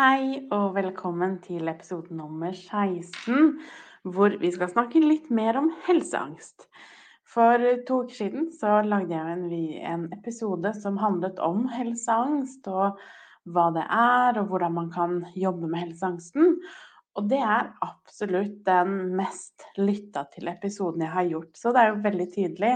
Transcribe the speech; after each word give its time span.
Hei 0.00 0.46
og 0.54 0.78
velkommen 0.78 1.34
til 1.44 1.68
episode 1.68 2.14
nummer 2.16 2.54
16, 2.56 3.50
hvor 4.08 4.32
vi 4.40 4.48
skal 4.54 4.70
snakke 4.70 5.02
litt 5.02 5.26
mer 5.28 5.58
om 5.60 5.66
helseangst. 5.84 6.64
For 7.28 7.60
to 7.84 7.98
uker 8.06 8.16
siden 8.16 8.46
så 8.56 8.78
lagde 8.86 9.12
jeg 9.12 9.34
en, 9.34 9.42
en 9.90 10.06
episode 10.16 10.72
som 10.78 10.96
handlet 11.02 11.42
om 11.44 11.66
helseangst, 11.68 12.70
og 12.72 12.96
hva 13.52 13.66
det 13.76 13.82
er, 13.84 14.40
og 14.40 14.48
hvordan 14.48 14.72
man 14.78 14.88
kan 14.94 15.18
jobbe 15.36 15.68
med 15.68 15.82
helseangsten. 15.82 16.56
Og 17.20 17.28
det 17.28 17.42
er 17.44 17.68
absolutt 17.84 18.56
den 18.70 18.94
mest 19.18 19.66
lytta 19.76 20.22
til 20.32 20.48
episoden 20.54 21.04
jeg 21.04 21.12
har 21.18 21.28
gjort. 21.34 21.52
Så 21.60 21.74
det 21.76 21.82
er 21.82 21.92
jo 21.92 22.00
veldig 22.06 22.28
tydelig 22.38 22.72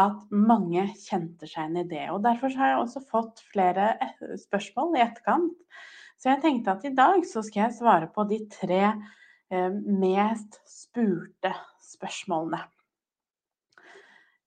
at 0.00 0.24
mange 0.32 0.86
kjente 1.02 1.44
seg 1.44 1.66
igjen 1.66 1.82
i 1.82 1.84
det. 1.92 2.06
Og 2.16 2.24
derfor 2.24 2.56
har 2.56 2.72
jeg 2.72 2.80
også 2.86 3.04
fått 3.12 3.44
flere 3.52 3.92
spørsmål 4.46 4.96
i 4.96 5.04
etterkant 5.04 5.52
så 6.16 6.32
jeg 6.32 6.42
tenkte 6.44 6.76
at 6.76 6.86
i 6.88 6.94
dag 6.96 7.24
så 7.28 7.42
skal 7.44 7.66
jeg 7.66 7.78
svare 7.78 8.08
på 8.12 8.24
de 8.30 8.40
tre 8.52 8.82
eh, 8.88 9.72
mest 9.72 10.60
spurte 10.68 11.52
spørsmålene. 11.84 12.62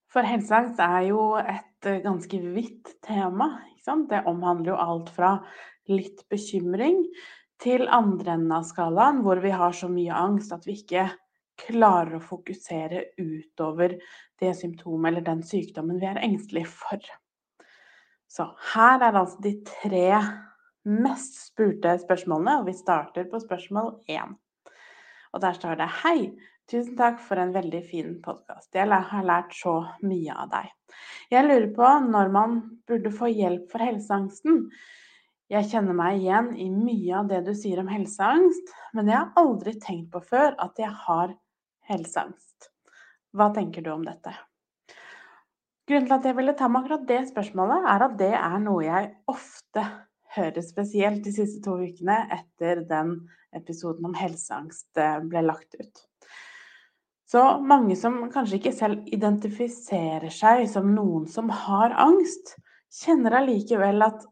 For 0.10 0.26
helseangst 0.26 0.80
er 0.82 1.10
jo 1.12 1.24
et 1.38 1.90
eh, 1.90 2.02
ganske 2.06 2.42
vidt 2.56 2.96
tema. 3.06 3.52
Det 4.10 4.22
omhandler 4.30 4.74
jo 4.74 4.82
alt 4.82 5.08
fra 5.14 5.32
litt 5.90 6.22
bekymring 6.30 7.00
til 7.62 7.88
andre 7.90 8.36
enden 8.36 8.54
av 8.54 8.68
skalaen, 8.68 9.24
hvor 9.26 9.42
vi 9.42 9.50
har 9.50 9.74
så 9.74 9.90
mye 9.90 10.14
angst 10.14 10.54
at 10.54 10.68
vi 10.68 10.76
ikke 10.78 11.08
klarer 11.60 12.18
å 12.18 12.24
fokusere 12.24 13.08
utover 13.20 13.98
det 14.40 14.52
symptomet 14.56 15.12
eller 15.12 15.26
den 15.26 15.42
sykdommen 15.44 16.00
vi 16.00 16.08
er 16.10 16.22
engstelige 16.24 16.70
for. 16.72 17.02
Så 18.30 18.46
her 18.76 19.02
er 19.02 19.18
altså 19.18 19.42
de 19.44 19.56
tre 19.66 20.06
mest 20.90 21.40
spurte 21.50 21.96
spørsmålene, 22.02 22.60
og 22.60 22.70
vi 22.70 22.76
starter 22.78 23.28
på 23.30 23.42
spørsmål 23.44 24.00
én. 24.10 24.36
Og 25.34 25.44
der 25.44 25.58
står 25.58 25.78
det 25.80 25.90
Hei, 26.02 26.32
tusen 26.70 26.98
takk 26.98 27.20
for 27.22 27.42
en 27.42 27.54
veldig 27.54 27.82
fin 27.86 28.16
podkast. 28.24 28.72
Jeg 28.74 28.90
har 28.90 29.26
lært 29.26 29.54
så 29.58 29.76
mye 30.02 30.34
av 30.34 30.50
deg. 30.54 30.72
Jeg 31.30 31.46
lurer 31.46 31.70
på 31.76 31.92
når 32.10 32.34
man 32.34 32.58
burde 32.90 33.14
få 33.14 33.30
hjelp 33.30 33.70
for 33.72 33.86
helseangsten. 33.86 34.66
Jeg 35.50 35.70
kjenner 35.72 35.98
meg 35.98 36.20
igjen 36.22 36.52
i 36.62 36.68
mye 36.74 37.22
av 37.22 37.30
det 37.30 37.44
du 37.48 37.56
sier 37.58 37.82
om 37.82 37.90
helseangst, 37.90 38.74
men 38.94 39.10
jeg 39.10 39.18
har 39.18 39.32
aldri 39.42 39.74
tenkt 39.82 40.12
på 40.14 40.22
før 40.22 40.54
at 40.62 40.78
jeg 40.82 40.92
har 41.06 41.34
helseangst. 41.90 42.70
Hva 43.34 43.50
tenker 43.54 43.86
du 43.86 43.92
om 43.94 44.06
dette? 44.06 44.34
Grunnen 45.90 46.06
til 46.06 46.18
at 46.20 46.28
jeg 46.30 46.38
ville 46.38 46.54
ta 46.54 46.68
med 46.70 46.84
akkurat 46.84 47.06
det 47.10 47.24
spørsmålet, 47.32 47.86
er 47.90 48.06
at 48.06 48.18
det 48.20 48.34
er 48.38 48.60
noe 48.62 48.84
jeg 48.86 49.10
ofte 49.30 49.86
hører 50.36 50.64
spesielt 50.66 51.24
de 51.26 51.34
siste 51.34 51.62
to 51.66 51.78
ukene 51.82 52.22
etter 52.34 52.84
den 52.90 53.16
episoden 53.56 54.06
om 54.10 54.16
helseangst 54.18 55.00
eh, 55.02 55.18
ble 55.26 55.44
lagt 55.48 55.78
ut. 55.80 56.06
Så 57.30 57.44
mange 57.62 57.94
som 57.98 58.24
kanskje 58.34 58.58
ikke 58.58 58.74
selv 58.74 59.10
identifiserer 59.14 60.32
seg 60.34 60.64
som 60.70 60.90
noen 60.96 61.28
som 61.30 61.52
har 61.54 61.94
angst, 62.02 62.56
kjenner 62.90 63.38
allikevel 63.38 64.02
at 64.02 64.26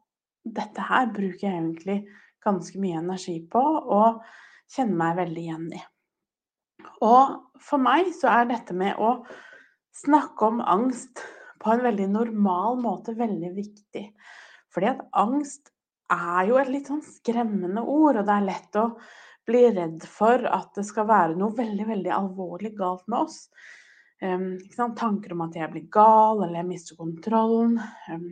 dette 0.47 0.81
her 0.81 1.11
bruker 1.13 1.45
jeg 1.45 1.59
egentlig 1.59 1.97
ganske 2.45 2.79
mye 2.81 2.97
energi 3.01 3.37
på, 3.51 3.61
og 3.61 4.23
kjenner 4.73 4.97
meg 4.97 5.19
veldig 5.19 5.43
igjen 5.43 5.67
i. 5.77 5.83
Og 7.05 7.37
for 7.61 7.81
meg 7.81 8.09
så 8.17 8.31
er 8.33 8.49
dette 8.49 8.73
med 8.77 8.97
å 8.97 9.19
snakke 9.97 10.49
om 10.49 10.61
angst 10.61 11.21
på 11.61 11.73
en 11.73 11.83
veldig 11.85 12.07
normal 12.13 12.77
måte 12.81 13.13
veldig 13.17 13.53
viktig. 13.55 14.05
Fordi 14.73 14.91
at 14.93 15.05
angst 15.17 15.71
er 16.13 16.49
jo 16.49 16.57
et 16.59 16.69
litt 16.71 16.89
sånn 16.91 17.03
skremmende 17.03 17.83
ord, 17.83 18.19
og 18.19 18.27
det 18.27 18.35
er 18.35 18.47
lett 18.47 18.79
å 18.79 18.87
bli 19.47 19.63
redd 19.71 20.03
for 20.11 20.43
at 20.51 20.75
det 20.75 20.85
skal 20.87 21.07
være 21.07 21.37
noe 21.39 21.55
veldig, 21.55 21.87
veldig 21.87 22.13
alvorlig 22.15 22.73
galt 22.77 23.05
med 23.07 23.25
oss. 23.25 23.39
Um, 24.21 24.57
Tanker 24.97 25.35
om 25.35 25.45
at 25.45 25.55
jeg 25.55 25.71
blir 25.71 25.87
gal, 25.93 26.41
eller 26.41 26.61
jeg 26.61 26.69
mister 26.71 26.99
kontrollen. 26.99 27.77
Um, 28.11 28.29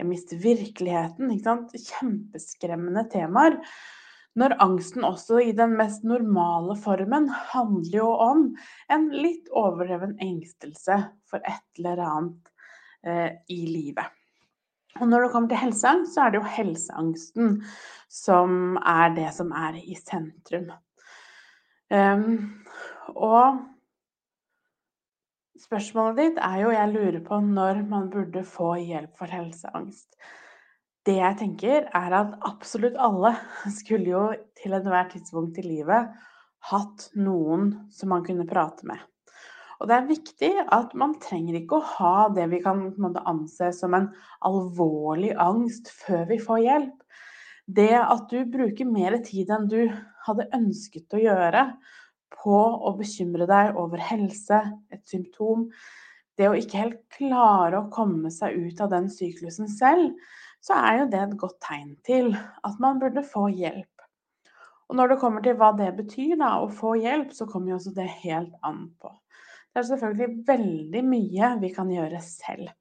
jeg 0.00 0.08
mister 0.08 0.40
virkeligheten. 0.40 1.32
Kjempeskremmende 1.40 3.04
temaer. 3.12 3.58
Når 4.38 4.54
angsten 4.62 5.04
også 5.04 5.40
i 5.42 5.50
den 5.58 5.74
mest 5.76 6.04
normale 6.06 6.76
formen 6.78 7.26
handler 7.50 7.96
jo 7.98 8.12
om 8.22 8.46
en 8.92 9.08
litt 9.10 9.50
overdreven 9.50 10.14
engstelse 10.22 11.00
for 11.28 11.42
et 11.42 11.82
eller 11.82 12.04
annet 12.06 12.54
uh, 13.04 13.30
i 13.50 13.60
livet. 13.66 14.19
Og 14.98 15.06
når 15.06 15.24
det 15.24 15.32
kommer 15.32 15.52
til 15.52 15.62
helseangst, 15.62 16.14
så 16.14 16.24
er 16.24 16.32
det 16.32 16.40
jo 16.40 16.54
helseangsten 16.56 17.58
som 18.10 18.78
er 18.82 19.12
det 19.14 19.28
som 19.36 19.52
er 19.54 19.78
i 19.78 19.94
sentrum. 19.98 20.72
Um, 21.90 22.62
og 23.14 23.60
spørsmålet 25.58 26.20
ditt 26.20 26.36
er 26.46 26.60
jo 26.62 26.74
Jeg 26.74 26.92
lurer 26.92 27.22
på 27.26 27.40
når 27.42 27.82
man 27.90 28.10
burde 28.12 28.44
få 28.46 28.74
hjelp 28.78 29.16
for 29.18 29.30
helseangst. 29.30 30.14
Det 31.06 31.16
jeg 31.16 31.38
tenker, 31.40 31.86
er 31.96 32.16
at 32.18 32.34
absolutt 32.46 32.98
alle 33.00 33.32
skulle 33.80 34.10
jo 34.10 34.24
til 34.60 34.76
enhver 34.76 35.08
tidspunkt 35.14 35.58
i 35.58 35.66
livet 35.66 36.10
hatt 36.70 37.08
noen 37.16 37.72
som 37.94 38.12
man 38.12 38.24
kunne 38.26 38.48
prate 38.48 38.86
med. 38.86 39.00
Og 39.80 39.88
det 39.88 39.96
er 39.96 40.10
viktig 40.10 40.50
at 40.76 40.92
man 40.98 41.14
trenger 41.22 41.56
ikke 41.56 41.78
å 41.78 41.86
ha 41.96 42.16
det 42.36 42.50
vi 42.52 42.60
kan 42.60 42.90
anse 43.24 43.70
som 43.72 43.96
en 43.96 44.10
alvorlig 44.44 45.32
angst 45.40 45.88
før 46.02 46.26
vi 46.28 46.36
får 46.42 46.60
hjelp. 46.66 46.98
Det 47.70 47.94
at 47.96 48.28
du 48.28 48.44
bruker 48.50 48.88
mer 48.88 49.16
tid 49.24 49.50
enn 49.54 49.70
du 49.70 49.80
hadde 50.26 50.50
ønsket 50.56 51.16
å 51.16 51.22
gjøre 51.22 51.64
på 52.40 52.58
å 52.60 52.92
bekymre 52.98 53.46
deg 53.48 53.78
over 53.80 54.02
helse, 54.04 54.60
et 54.92 55.02
symptom, 55.08 55.68
det 56.36 56.48
å 56.48 56.56
ikke 56.56 56.80
helt 56.80 57.00
klare 57.16 57.80
å 57.80 57.88
komme 57.92 58.30
seg 58.32 58.56
ut 58.56 58.80
av 58.84 58.92
den 58.92 59.08
syklusen 59.12 59.68
selv, 59.70 60.12
så 60.64 60.76
er 60.76 61.00
jo 61.00 61.08
det 61.12 61.22
et 61.24 61.38
godt 61.40 61.58
tegn 61.64 61.94
til 62.04 62.34
at 62.36 62.76
man 62.82 63.00
burde 63.00 63.24
få 63.24 63.48
hjelp. 63.52 63.88
Og 64.90 64.98
når 64.98 65.12
det 65.12 65.20
kommer 65.22 65.44
til 65.44 65.56
hva 65.56 65.70
det 65.78 65.92
betyr, 65.96 66.34
da, 66.40 66.56
å 66.60 66.68
få 66.68 66.96
hjelp, 66.98 67.32
så 67.32 67.46
kommer 67.48 67.72
jo 67.72 67.78
også 67.78 67.94
det 67.96 68.08
helt 68.24 68.56
an 68.66 68.88
på. 69.00 69.12
Det 69.70 69.82
er 69.82 69.86
selvfølgelig 69.86 70.44
veldig 70.48 71.02
mye 71.06 71.50
vi 71.62 71.70
kan 71.74 71.90
gjøre 71.92 72.20
selv. 72.24 72.72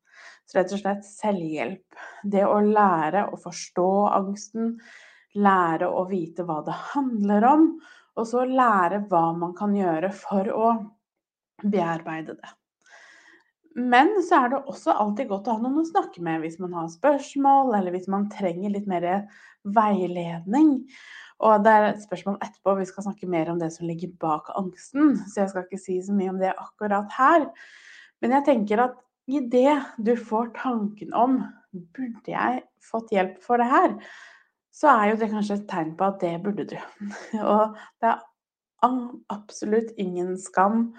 Så 0.49 0.57
rett 0.57 0.71
og 0.73 0.81
slett 0.81 1.05
selvhjelp. 1.05 1.99
Det 2.25 2.41
å 2.47 2.57
lære 2.65 3.27
å 3.29 3.37
forstå 3.37 3.89
angsten, 4.17 4.71
lære 5.37 5.89
å 5.93 6.07
vite 6.09 6.45
hva 6.47 6.63
det 6.65 6.77
handler 6.95 7.45
om, 7.51 7.67
og 8.17 8.25
så 8.27 8.47
lære 8.49 9.03
hva 9.11 9.27
man 9.37 9.53
kan 9.57 9.75
gjøre 9.77 10.09
for 10.15 10.49
å 10.49 10.71
bearbeide 11.61 12.33
det. 12.39 12.55
Men 13.79 14.15
så 14.25 14.41
er 14.41 14.51
det 14.51 14.63
også 14.65 14.95
alltid 14.97 15.29
godt 15.29 15.47
å 15.47 15.55
ha 15.55 15.61
noen 15.61 15.83
å 15.83 15.87
snakke 15.87 16.23
med 16.25 16.41
hvis 16.41 16.57
man 16.59 16.73
har 16.75 16.89
spørsmål, 16.91 17.75
eller 17.77 17.93
hvis 17.93 18.09
man 18.11 18.27
trenger 18.33 18.73
litt 18.73 18.89
mer 18.89 19.05
veiledning. 19.77 20.79
Og 21.39 21.63
det 21.63 21.71
er 21.71 21.85
et 21.87 22.01
spørsmål 22.03 22.39
etterpå, 22.43 22.73
vi 22.79 22.87
skal 22.89 23.05
snakke 23.05 23.29
mer 23.31 23.51
om 23.51 23.59
det 23.61 23.69
som 23.75 23.87
ligger 23.87 24.11
bak 24.19 24.49
angsten. 24.59 25.15
Så 25.29 25.43
jeg 25.43 25.51
skal 25.51 25.67
ikke 25.67 25.81
si 25.81 25.99
så 26.03 26.15
mye 26.15 26.33
om 26.33 26.41
det 26.41 26.51
akkurat 26.51 27.15
her. 27.15 27.47
Men 28.19 28.35
jeg 28.35 28.47
tenker 28.49 28.83
at 28.83 28.97
idet 29.29 29.77
du 30.03 30.15
får 30.19 30.51
tanken 30.57 31.13
om 31.15 31.39
burde 31.95 32.33
jeg 32.33 32.63
fått 32.83 33.13
hjelp 33.13 33.37
for 33.45 33.61
det 33.61 33.69
her, 33.69 33.93
så 34.73 34.91
er 34.91 35.11
jo 35.11 35.19
det 35.21 35.29
kanskje 35.31 35.59
et 35.59 35.69
tegn 35.69 35.93
på 35.99 36.07
at 36.07 36.19
det 36.23 36.33
burde 36.43 36.65
du. 36.71 36.75
Og 37.53 37.77
det 38.01 38.11
er 38.13 38.25
absolutt 39.33 39.95
ingen 39.99 40.35
skam 40.39 40.89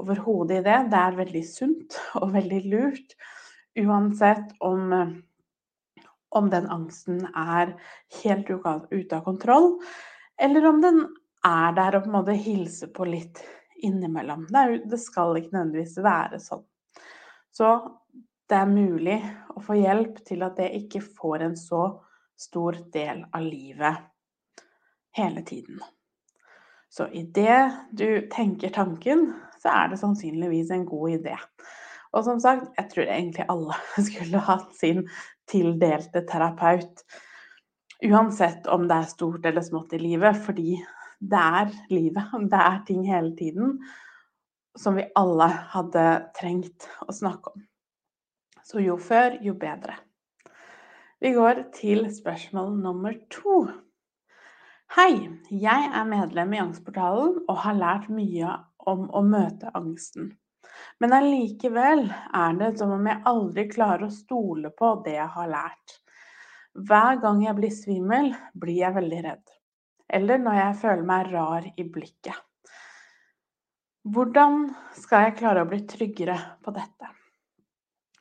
overhodet 0.00 0.60
i 0.60 0.64
det. 0.64 0.78
Det 0.92 1.00
er 1.00 1.18
veldig 1.18 1.44
sunt 1.48 1.98
og 2.20 2.32
veldig 2.36 2.60
lurt. 2.72 3.16
Uansett 3.80 4.54
om 4.64 4.92
om 6.30 6.50
den 6.50 6.68
angsten 6.70 7.24
er 7.34 7.74
helt 8.22 8.50
ute 8.50 9.16
av 9.16 9.24
kontroll, 9.24 9.72
eller 10.40 10.66
om 10.68 10.80
den 10.82 11.00
er 11.46 11.72
der 11.76 11.96
og 11.96 12.04
på 12.04 12.10
en 12.10 12.18
måte 12.18 12.36
hilser 12.36 12.90
på 12.94 13.06
litt 13.08 13.40
innimellom. 13.82 14.46
Det, 14.50 14.58
er, 14.58 14.76
det 14.90 15.00
skal 15.00 15.38
ikke 15.38 15.54
nødvendigvis 15.56 15.96
være 16.04 16.40
sånn. 16.42 16.64
Så 17.50 17.70
det 18.50 18.58
er 18.58 18.70
mulig 18.70 19.16
å 19.54 19.62
få 19.64 19.78
hjelp 19.78 20.20
til 20.26 20.44
at 20.46 20.58
det 20.60 20.70
ikke 20.82 21.02
får 21.02 21.46
en 21.46 21.56
så 21.58 21.84
stor 22.40 22.78
del 22.92 23.24
av 23.30 23.44
livet 23.44 24.06
hele 25.16 25.42
tiden. 25.46 25.80
Så 26.90 27.06
idet 27.14 27.70
du 27.94 28.28
tenker 28.32 28.72
tanken, 28.74 29.28
så 29.62 29.70
er 29.70 29.92
det 29.92 30.00
sannsynligvis 30.00 30.72
en 30.74 30.86
god 30.88 31.20
idé. 31.20 31.36
Og 32.10 32.24
som 32.26 32.40
sagt, 32.42 32.70
jeg 32.78 32.90
tror 32.90 33.06
egentlig 33.06 33.46
alle 33.52 33.76
skulle 34.08 34.44
hatt 34.46 34.70
sin 34.78 35.04
tildelte 35.50 36.24
terapeut. 36.28 37.04
Uansett 38.06 38.66
om 38.72 38.86
det 38.88 38.96
er 38.96 39.10
stort 39.10 39.46
eller 39.46 39.64
smått 39.64 39.94
i 39.94 40.02
livet, 40.02 40.38
fordi 40.46 40.78
det 41.20 41.42
er 41.62 41.74
livet. 41.92 42.32
Det 42.52 42.62
er 42.66 42.78
ting 42.88 43.04
hele 43.06 43.34
tiden 43.36 43.80
som 44.78 44.94
vi 44.96 45.04
alle 45.18 45.48
hadde 45.72 46.04
trengt 46.38 46.86
å 47.04 47.12
snakke 47.12 47.52
om. 47.52 47.64
Så 48.64 48.82
jo 48.84 48.96
før, 49.02 49.34
jo 49.42 49.56
bedre. 49.58 49.96
Vi 51.20 51.34
går 51.34 51.66
til 51.74 52.06
spørsmål 52.14 52.76
nummer 52.80 53.16
to. 53.34 53.64
Hei, 54.94 55.28
jeg 55.52 55.90
er 55.90 56.06
medlem 56.08 56.54
i 56.54 56.62
Angstportalen 56.62 57.42
og 57.44 57.58
har 57.64 57.76
lært 57.76 58.08
mye 58.14 58.54
om 58.88 59.04
å 59.12 59.20
møte 59.26 59.70
angsten. 59.76 60.32
Men 61.00 61.14
allikevel 61.16 62.04
er 62.36 62.58
det 62.60 62.74
som 62.78 62.92
om 62.96 63.06
jeg 63.08 63.22
aldri 63.30 63.64
klarer 63.70 64.06
å 64.06 64.14
stole 64.14 64.72
på 64.76 64.92
det 65.06 65.16
jeg 65.16 65.30
har 65.36 65.48
lært. 65.48 65.96
Hver 66.74 67.20
gang 67.22 67.40
jeg 67.44 67.56
blir 67.58 67.72
svimmel, 67.74 68.30
blir 68.52 68.82
jeg 68.82 68.96
veldig 68.98 69.22
redd. 69.26 69.56
Eller 70.10 70.42
når 70.42 70.58
jeg 70.58 70.78
føler 70.82 71.08
meg 71.08 71.32
rar 71.32 71.66
i 71.70 71.86
blikket. 71.86 72.36
Hvordan 74.10 74.70
skal 74.96 75.26
jeg 75.26 75.38
klare 75.40 75.64
å 75.64 75.68
bli 75.68 75.82
tryggere 75.88 76.36
på 76.64 76.72
dette? 76.72 77.10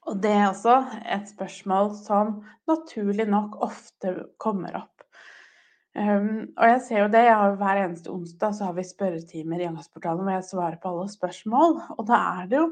Og 0.09 0.17
det 0.23 0.31
er 0.33 0.47
også 0.49 0.75
et 1.05 1.29
spørsmål 1.29 1.93
som 1.99 2.39
naturlig 2.67 3.27
nok 3.29 3.59
ofte 3.63 4.15
kommer 4.41 4.75
opp. 4.81 4.98
Um, 5.99 6.53
og 6.55 6.69
jeg 6.69 6.79
ser 6.85 7.01
jo 7.01 7.09
det, 7.11 7.25
jeg 7.25 7.35
har 7.35 7.57
Hver 7.59 7.81
eneste 7.81 8.11
onsdag 8.13 8.53
så 8.55 8.69
har 8.69 8.75
vi 8.77 8.85
spørretimer 8.87 9.59
i 9.59 9.67
Angstportalen 9.67 10.23
hvor 10.23 10.37
jeg 10.37 10.47
svarer 10.47 10.77
på 10.79 10.93
alle 10.93 11.09
spørsmål. 11.11 11.75
Og 11.97 12.07
da 12.07 12.19
er 12.39 12.47
det 12.47 12.61
jo 12.61 12.67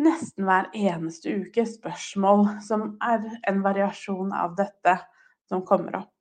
nesten 0.00 0.46
hver 0.46 0.68
eneste 0.76 1.34
uke 1.42 1.64
spørsmål 1.66 2.46
som 2.62 2.92
er 3.02 3.26
en 3.50 3.58
variasjon 3.64 4.30
av 4.36 4.54
dette 4.60 4.94
som 5.50 5.64
kommer 5.66 5.98
opp. 5.98 6.14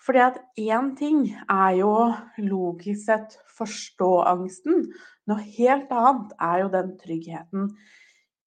Fordi 0.00 0.22
at 0.24 0.40
én 0.58 0.90
ting 0.98 1.22
er 1.44 1.76
jo 1.78 1.92
logisk 2.40 3.04
sett 3.04 3.38
forstå 3.54 4.10
angsten. 4.26 4.88
Noe 5.30 5.44
helt 5.58 5.92
annet 5.92 6.34
er 6.40 6.64
jo 6.64 6.74
den 6.74 6.94
tryggheten 6.98 7.70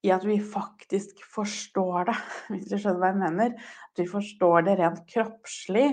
i 0.03 0.11
at 0.11 0.25
vi 0.27 0.41
faktisk 0.43 1.23
forstår 1.31 2.09
det, 2.09 2.17
hvis 2.51 2.67
du 2.67 2.75
skjønner 2.75 2.99
hva 2.99 3.13
jeg 3.13 3.21
mener. 3.21 3.55
At 3.93 4.03
vi 4.03 4.09
forstår 4.11 4.67
det 4.67 4.77
rent 4.81 5.05
kroppslig, 5.07 5.87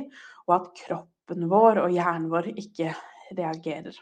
og 0.49 0.57
at 0.57 0.71
kroppen 0.83 1.10
vår 1.51 1.85
og 1.85 1.93
hjernen 1.95 2.31
vår 2.33 2.53
ikke 2.57 2.95
reagerer. 3.37 3.97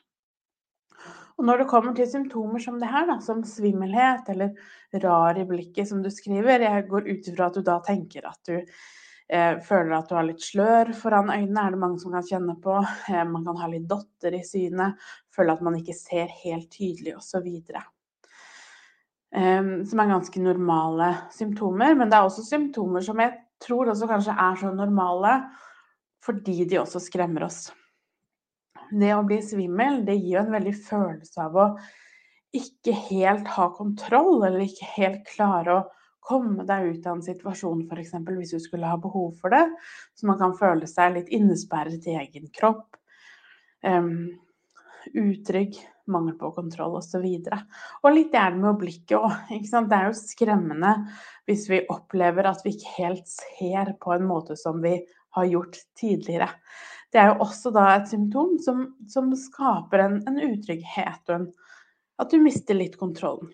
Og 1.39 1.47
når 1.47 1.63
det 1.63 1.69
kommer 1.71 1.95
til 1.95 2.09
symptomer 2.11 2.63
som 2.63 2.81
det 2.81 2.89
her, 2.91 3.07
da, 3.07 3.21
som 3.23 3.45
svimmelhet 3.47 4.27
eller 4.33 4.57
rar 5.05 5.39
i 5.39 5.45
blikket, 5.47 5.87
som 5.89 6.03
du 6.03 6.11
skriver 6.11 6.65
Jeg 6.67 6.89
går 6.89 7.07
ut 7.07 7.29
ifra 7.31 7.47
at 7.47 7.55
du 7.55 7.63
da 7.63 7.79
tenker 7.87 8.27
at 8.27 8.41
du 8.49 8.57
eh, 8.59 9.61
føler 9.63 9.95
at 9.95 10.09
du 10.11 10.17
har 10.19 10.27
litt 10.27 10.43
slør 10.43 10.91
foran 10.99 11.31
øynene, 11.31 11.63
er 11.63 11.77
det 11.77 11.83
mange 11.85 12.03
som 12.03 12.17
kan 12.17 12.27
kjenne 12.27 12.57
på. 12.65 12.81
Eh, 13.13 13.23
man 13.23 13.47
kan 13.47 13.61
ha 13.63 13.71
litt 13.71 13.87
dotter 13.91 14.35
i 14.35 14.43
synet, 14.47 14.99
føle 15.35 15.55
at 15.55 15.63
man 15.63 15.79
ikke 15.79 15.95
ser 15.95 16.27
helt 16.43 16.73
tydelig 16.75 17.15
osv. 17.21 17.47
Eh, 19.31 19.63
som 19.87 20.03
er 20.03 20.11
ganske 20.11 20.43
normale 20.43 21.13
symptomer. 21.39 21.95
Men 21.95 22.11
det 22.11 22.19
er 22.19 22.27
også 22.27 22.49
symptomer 22.49 23.07
som 23.07 23.23
jeg 23.23 23.37
tror 23.63 23.93
også 23.93 24.11
kanskje 24.11 24.35
er 24.35 24.59
så 24.59 24.75
normale 24.75 25.39
fordi 26.25 26.65
de 26.69 26.81
også 26.82 27.03
skremmer 27.03 27.47
oss. 27.49 27.69
Det 28.88 29.12
å 29.15 29.25
bli 29.26 29.41
svimmel, 29.44 30.03
det 30.06 30.17
gir 30.17 30.38
jo 30.38 30.43
en 30.43 30.55
veldig 30.55 30.75
følelse 30.87 31.44
av 31.44 31.56
å 31.61 31.69
ikke 32.56 32.94
helt 33.11 33.49
ha 33.59 33.69
kontroll, 33.76 34.41
eller 34.47 34.65
ikke 34.65 34.88
helt 34.94 35.26
klare 35.29 35.75
å 35.76 35.87
komme 36.29 36.65
deg 36.69 36.94
ut 36.94 37.06
av 37.06 37.19
en 37.19 37.25
situasjon, 37.25 37.85
f.eks. 37.88 38.15
hvis 38.26 38.55
du 38.56 38.61
skulle 38.62 38.88
ha 38.88 38.99
behov 39.00 39.37
for 39.41 39.53
det. 39.53 39.65
Så 40.17 40.29
man 40.29 40.41
kan 40.41 40.56
føle 40.56 40.88
seg 40.88 41.15
litt 41.17 41.31
innesperret 41.35 42.09
i 42.09 42.17
egen 42.20 42.49
kropp. 42.55 42.97
Um, 43.85 44.35
utrygg, 45.15 45.76
mangel 46.09 46.35
på 46.41 46.50
kontroll 46.56 46.99
osv. 46.99 47.25
Og, 47.25 47.76
og 48.03 48.11
litt 48.12 48.35
gjerne 48.37 48.61
med 48.65 48.81
blikket 48.81 49.17
òg. 49.20 49.53
Det 49.53 50.00
er 50.00 50.09
jo 50.09 50.17
skremmende 50.17 50.94
hvis 51.49 51.69
vi 51.70 51.85
opplever 51.93 52.49
at 52.49 52.65
vi 52.65 52.75
ikke 52.76 52.97
helt 52.99 53.29
ser 53.31 53.94
på 54.00 54.17
en 54.17 54.26
måte 54.29 54.56
som 54.59 54.82
vi 54.85 54.99
har 55.38 55.52
gjort 55.52 55.81
tidligere. 55.99 56.50
Det 57.12 57.23
er 57.23 57.31
jo 57.32 57.46
også 57.46 57.73
da 57.73 57.87
et 57.94 58.11
symptom 58.11 58.58
som, 58.61 58.85
som 59.08 59.31
skaper 59.38 60.05
en, 60.05 60.20
en 60.29 60.43
utrygghet 60.50 61.32
og 61.32 61.38
en, 61.38 61.49
at 62.19 62.35
du 62.35 62.43
mister 62.43 62.76
litt 62.76 62.99
kontrollen 63.00 63.49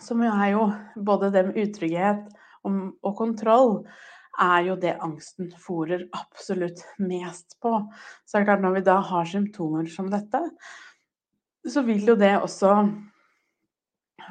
som 0.00 0.22
jo 0.24 0.32
er 0.32 0.50
jo 0.54 0.64
både 1.06 1.30
det 1.34 1.44
med 1.48 1.60
utrygghet 1.66 2.26
og 2.64 3.16
kontroll, 3.18 3.76
er 4.40 4.64
jo 4.66 4.76
det 4.80 4.96
angsten 5.04 5.50
fòrer 5.62 6.06
absolutt 6.16 6.80
mest 6.98 7.58
på. 7.62 7.76
Så 8.24 8.38
det 8.38 8.40
er 8.40 8.48
klart, 8.48 8.64
når 8.64 8.78
vi 8.78 8.86
da 8.88 8.96
har 9.10 9.28
symptomer 9.30 9.86
som 9.92 10.08
dette, 10.10 10.40
så 11.70 11.84
vil 11.86 12.02
jo 12.08 12.16
det 12.18 12.32
også 12.40 12.72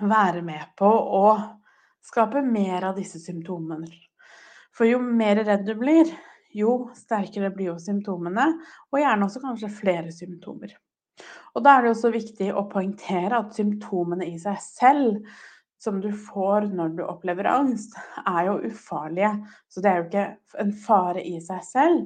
være 0.09 0.41
med 0.43 0.73
på 0.77 0.89
å 0.89 1.27
skape 2.03 2.41
mer 2.43 2.89
av 2.89 2.97
disse 2.99 3.21
symptomene. 3.21 3.87
For 4.73 4.89
jo 4.89 4.99
mer 4.99 5.39
redd 5.45 5.63
du 5.69 5.75
blir, 5.79 6.09
jo 6.55 6.89
sterkere 6.97 7.51
blir 7.53 7.71
jo 7.73 7.79
symptomene, 7.81 8.47
og 8.91 9.01
gjerne 9.01 9.27
også 9.27 9.41
kanskje 9.43 9.71
flere 9.73 10.13
symptomer. 10.13 10.75
Og 11.53 11.65
da 11.65 11.77
er 11.77 11.85
det 11.85 11.93
også 11.93 12.13
viktig 12.13 12.49
å 12.53 12.65
poengtere 12.69 13.39
at 13.39 13.57
symptomene 13.57 14.27
i 14.31 14.37
seg 14.41 14.57
selv 14.63 15.33
som 15.83 15.99
du 16.01 16.09
får 16.15 16.69
når 16.71 16.93
du 16.97 17.01
opplever 17.05 17.47
angst, 17.49 17.97
er 18.23 18.47
jo 18.47 18.59
ufarlige. 18.69 19.33
Så 19.67 19.83
det 19.83 19.91
er 19.91 19.99
jo 19.99 20.05
ikke 20.07 20.27
en 20.63 20.71
fare 20.85 21.23
i 21.27 21.35
seg 21.43 21.65
selv. 21.67 22.05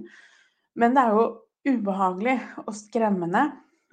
Men 0.78 0.98
det 0.98 1.04
er 1.04 1.14
jo 1.14 1.28
ubehagelig 1.68 2.38
og 2.64 2.74
skremmende. 2.76 3.46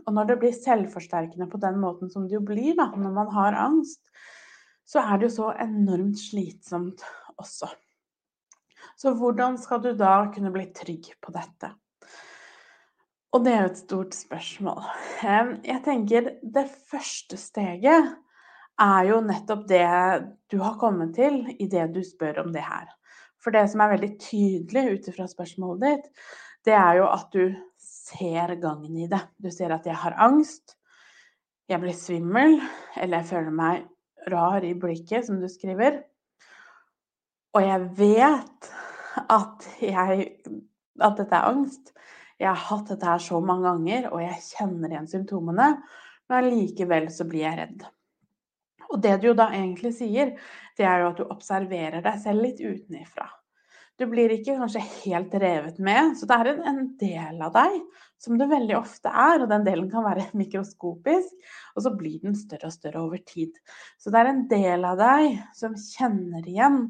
Og 0.05 0.17
når 0.17 0.31
det 0.31 0.39
blir 0.41 0.57
selvforsterkende 0.57 1.49
på 1.53 1.61
den 1.61 1.79
måten 1.83 2.13
som 2.13 2.25
det 2.29 2.39
jo 2.39 2.45
blir 2.45 2.73
da, 2.81 2.91
når 2.97 3.13
man 3.13 3.31
har 3.37 3.61
angst, 3.61 4.03
så 4.89 5.05
er 5.05 5.21
det 5.21 5.29
jo 5.29 5.37
så 5.39 5.53
enormt 5.65 6.21
slitsomt 6.21 7.05
også. 7.41 7.69
Så 8.97 9.15
hvordan 9.19 9.57
skal 9.61 9.83
du 9.83 9.93
da 9.99 10.17
kunne 10.35 10.53
bli 10.55 10.69
trygg 10.77 11.11
på 11.21 11.35
dette? 11.35 11.73
Og 13.35 13.43
det 13.43 13.51
er 13.51 13.65
jo 13.65 13.71
et 13.73 13.81
stort 13.81 14.15
spørsmål. 14.15 14.85
Jeg 15.67 15.81
tenker 15.83 16.37
det 16.43 16.69
første 16.91 17.39
steget 17.41 18.13
er 18.81 19.09
jo 19.09 19.21
nettopp 19.23 19.65
det 19.71 19.87
du 20.51 20.61
har 20.63 20.79
kommet 20.79 21.17
til 21.19 21.41
i 21.59 21.67
det 21.71 21.89
du 21.95 22.01
spør 22.07 22.45
om 22.45 22.53
det 22.55 22.63
her. 22.63 22.87
For 23.43 23.55
det 23.55 23.67
som 23.71 23.83
er 23.83 23.97
veldig 23.97 24.13
tydelig 24.23 24.85
ut 24.95 25.09
ifra 25.11 25.27
spørsmålet 25.29 25.83
ditt, 25.85 26.07
det 26.65 26.77
er 26.79 27.01
jo 27.01 27.11
at 27.11 27.35
du 27.35 27.57
ser 27.83 28.55
gangen 28.63 29.03
i 29.03 29.11
det. 29.11 29.21
Du 29.37 29.51
ser 29.53 29.75
at 29.75 29.87
jeg 29.87 29.99
har 30.01 30.17
angst, 30.23 30.77
jeg 31.69 31.81
blir 31.83 31.97
svimmel, 31.97 32.59
eller 33.01 33.21
jeg 33.21 33.31
føler 33.33 33.59
meg 33.59 33.85
rar 34.31 34.65
i 34.65 34.75
blikket, 34.79 35.27
som 35.27 35.41
du 35.41 35.49
skriver. 35.51 36.03
Og 37.55 37.63
jeg 37.67 37.91
vet 37.99 38.71
at, 39.23 39.67
jeg, 39.83 40.29
at 41.01 41.19
dette 41.21 41.37
er 41.37 41.51
angst. 41.51 41.93
Jeg 42.41 42.51
har 42.51 42.65
hatt 42.69 42.91
dette 42.91 43.09
her 43.09 43.23
så 43.23 43.41
mange 43.45 43.69
ganger, 43.69 44.09
og 44.13 44.23
jeg 44.25 44.43
kjenner 44.49 44.93
igjen 44.93 45.11
symptomene. 45.11 45.69
Men 46.29 46.41
allikevel 46.41 47.11
så 47.13 47.27
blir 47.29 47.45
jeg 47.47 47.61
redd. 47.61 47.87
Og 48.91 49.01
det 49.03 49.17
du 49.21 49.31
jo 49.31 49.39
da 49.39 49.49
egentlig 49.55 49.95
sier, 49.97 50.35
det 50.79 50.87
er 50.87 51.03
jo 51.03 51.13
at 51.13 51.21
du 51.21 51.25
observerer 51.29 52.05
deg 52.05 52.21
selv 52.23 52.45
litt 52.45 52.61
utenifra. 52.63 53.27
Du 53.95 54.09
blir 54.11 54.33
ikke 54.35 54.57
kanskje 54.59 54.83
helt 55.05 55.35
revet 55.39 55.77
med, 55.79 56.17
så 56.19 56.27
det 56.27 56.37
er 56.41 56.49
en, 56.67 56.81
del 56.99 57.43
av 57.47 57.53
deg 57.55 57.77
som 58.19 58.39
det 58.41 58.49
veldig 58.51 58.75
ofte 58.81 59.11
er, 59.11 59.45
og 59.45 59.51
den 59.53 59.67
delen 59.67 59.87
kan 59.93 60.03
være 60.07 60.27
mikroskopisk, 60.41 61.53
og 61.77 61.87
så 61.87 61.93
blir 61.95 62.19
den 62.25 62.35
større 62.39 62.71
og 62.71 62.75
større 62.75 63.05
over 63.05 63.23
tid. 63.23 63.55
Så 64.03 64.11
det 64.11 64.23
er 64.23 64.33
en 64.33 64.45
del 64.51 64.89
av 64.89 64.99
deg 64.99 65.39
som 65.55 65.79
kjenner 65.79 66.43
igjen 66.51 66.89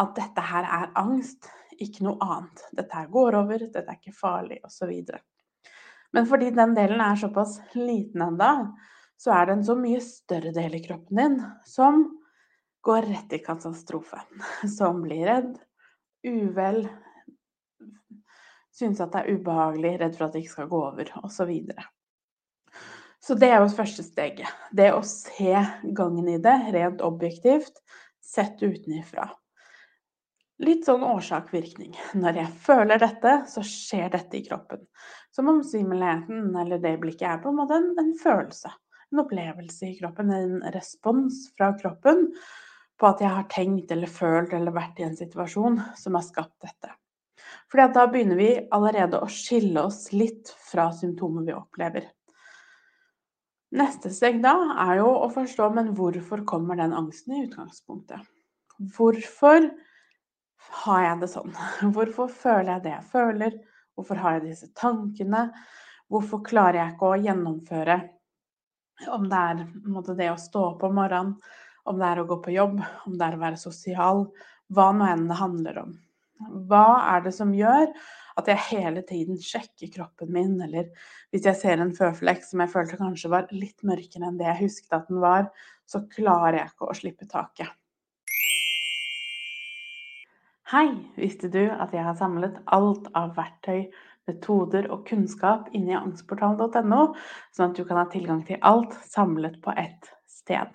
at 0.00 0.14
dette 0.16 0.44
her 0.48 0.68
er 0.80 0.92
angst, 0.98 1.50
ikke 1.80 2.06
noe 2.06 2.16
annet. 2.24 2.64
Dette 2.72 2.96
her 2.96 3.10
går 3.12 3.36
over, 3.42 3.66
dette 3.66 3.84
er 3.84 3.98
ikke 3.98 4.16
farlig, 4.16 4.60
osv. 4.64 4.92
Men 6.12 6.28
fordi 6.28 6.50
den 6.54 6.74
delen 6.76 7.00
er 7.00 7.20
såpass 7.20 7.58
liten 7.76 8.24
enda, 8.24 8.52
så 9.16 9.34
er 9.36 9.46
det 9.46 9.58
en 9.58 9.64
så 9.66 9.76
mye 9.78 10.00
større 10.04 10.52
del 10.54 10.76
i 10.76 10.82
kroppen 10.84 11.20
din 11.20 11.38
som 11.68 12.04
går 12.82 13.06
rett 13.06 13.32
i 13.32 13.40
katastrofe. 13.44 14.20
Som 14.76 15.04
blir 15.04 15.26
redd, 15.28 15.56
uvel, 16.26 16.86
synes 18.72 19.00
at 19.00 19.12
det 19.12 19.22
er 19.22 19.36
ubehagelig, 19.36 19.96
redd 20.00 20.16
for 20.16 20.26
at 20.26 20.34
det 20.34 20.42
ikke 20.42 20.56
skal 20.56 20.70
gå 20.72 20.80
over, 20.88 21.12
osv. 21.22 21.36
Så, 21.36 21.46
videre. 21.48 21.84
så 23.22 23.36
det 23.38 23.52
er 23.52 23.62
jo 23.62 23.70
første 23.76 24.06
steget. 24.06 24.50
Det 24.72 24.90
å 24.94 25.04
se 25.06 25.54
gangen 25.94 26.32
i 26.32 26.40
det 26.42 26.58
rent 26.74 27.04
objektivt, 27.04 27.78
sett 28.22 28.62
utenifra. 28.62 29.28
Litt 30.62 30.86
sånn 30.86 31.04
årsak-virkning. 31.06 31.94
Når 32.22 32.40
jeg 32.42 32.54
føler 32.66 33.02
dette, 33.02 33.36
så 33.50 33.64
skjer 33.66 34.12
dette 34.14 34.38
i 34.38 34.44
kroppen. 34.46 34.84
Som 35.34 35.50
om 35.52 35.62
svimmelheten 35.66 36.50
eller 36.58 36.80
det 36.82 36.96
blikket 37.02 37.28
er 37.28 37.42
på 37.42 37.52
en 37.52 37.60
måte 37.60 37.78
en, 37.80 38.14
følelse. 38.20 38.72
En 39.12 39.22
opplevelse 39.24 39.90
i 39.90 39.96
kroppen, 39.98 40.32
en 40.32 40.58
respons 40.74 41.46
fra 41.56 41.72
kroppen 41.80 42.28
på 43.00 43.08
at 43.08 43.22
jeg 43.24 43.34
har 43.34 43.46
tenkt 43.50 43.92
eller 43.92 44.10
følt 44.10 44.52
eller 44.54 44.74
vært 44.74 45.00
i 45.00 45.06
en 45.08 45.16
situasjon 45.18 45.80
som 45.98 46.16
har 46.18 46.24
skapt 46.26 46.58
dette. 46.64 46.92
Fordi 47.72 47.88
da 47.96 48.06
begynner 48.08 48.38
vi 48.38 48.50
allerede 48.72 49.20
å 49.20 49.30
skille 49.32 49.82
oss 49.88 50.10
litt 50.14 50.52
fra 50.68 50.90
symptomer 50.94 51.44
vi 51.48 51.56
opplever. 51.56 52.06
Neste 53.72 54.12
steg 54.12 54.42
da 54.44 54.52
er 54.84 54.98
jo 55.00 55.08
å 55.24 55.30
forstå 55.32 55.70
men 55.72 55.94
hvorfor 55.96 56.44
kommer 56.48 56.76
den 56.76 56.92
angsten 56.96 57.38
i 57.38 57.46
utgangspunktet? 57.46 58.20
Hvorfor 58.92 59.70
har 60.82 61.04
jeg 61.06 61.20
det 61.22 61.30
sånn? 61.32 61.54
Hvorfor 61.94 62.32
føler 62.32 62.74
jeg 62.76 62.84
det 62.86 62.94
jeg 62.94 63.10
føler? 63.12 63.60
Hvorfor 63.96 64.20
har 64.22 64.38
jeg 64.38 64.50
disse 64.50 64.70
tankene? 64.78 65.48
Hvorfor 66.12 66.42
klarer 66.44 66.82
jeg 66.82 66.94
ikke 66.94 67.12
å 67.12 67.20
gjennomføre 67.20 67.98
om 69.10 69.24
det 69.30 69.38
er 69.38 69.62
måte, 69.90 70.14
det 70.14 70.28
å 70.30 70.38
stå 70.38 70.64
opp 70.74 70.82
om 70.86 70.94
morgenen, 71.00 71.36
om 71.88 71.98
det 71.98 72.08
er 72.08 72.20
å 72.22 72.26
gå 72.28 72.38
på 72.44 72.54
jobb, 72.54 72.76
om 73.08 73.14
det 73.18 73.26
er 73.26 73.36
å 73.36 73.42
være 73.42 73.58
sosial, 73.58 74.26
hva 74.72 74.90
nå 74.94 75.08
enn 75.08 75.24
det 75.30 75.38
handler 75.40 75.80
om. 75.82 75.94
Hva 76.70 76.86
er 77.14 77.24
det 77.24 77.32
som 77.34 77.50
gjør 77.54 77.88
at 78.38 78.48
jeg 78.48 78.66
hele 78.70 79.02
tiden 79.06 79.40
sjekker 79.42 79.90
kroppen 79.92 80.30
min, 80.32 80.54
eller 80.64 80.88
hvis 81.32 81.46
jeg 81.48 81.58
ser 81.58 81.82
en 81.82 81.92
føflekk 81.96 82.44
som 82.46 82.62
jeg 82.62 82.72
følte 82.72 83.00
kanskje 83.00 83.32
var 83.32 83.50
litt 83.54 83.82
mørkere 83.86 84.28
enn 84.28 84.38
det 84.40 84.48
jeg 84.48 84.62
husket 84.64 84.96
at 84.96 85.10
den 85.10 85.20
var, 85.24 85.50
så 85.88 86.04
klarer 86.12 86.60
jeg 86.62 86.72
ikke 86.72 86.88
å 86.88 86.96
slippe 86.96 87.28
taket. 87.30 87.70
Hei! 90.72 90.88
Visste 91.20 91.50
du 91.52 91.66
at 91.68 91.90
jeg 91.92 92.00
har 92.00 92.14
samlet 92.16 92.54
alt 92.72 93.10
av 93.18 93.34
verktøy, 93.36 93.90
metoder 94.24 94.86
og 94.94 95.02
kunnskap 95.04 95.66
inne 95.76 95.92
i 95.92 95.96
angstportalen.no, 95.98 97.00
sånn 97.52 97.66
at 97.66 97.76
du 97.76 97.82
kan 97.84 97.98
ha 98.00 98.06
tilgang 98.08 98.38
til 98.48 98.56
alt 98.64 98.94
samlet 99.04 99.58
på 99.60 99.74
ett 99.76 100.08
sted. 100.32 100.72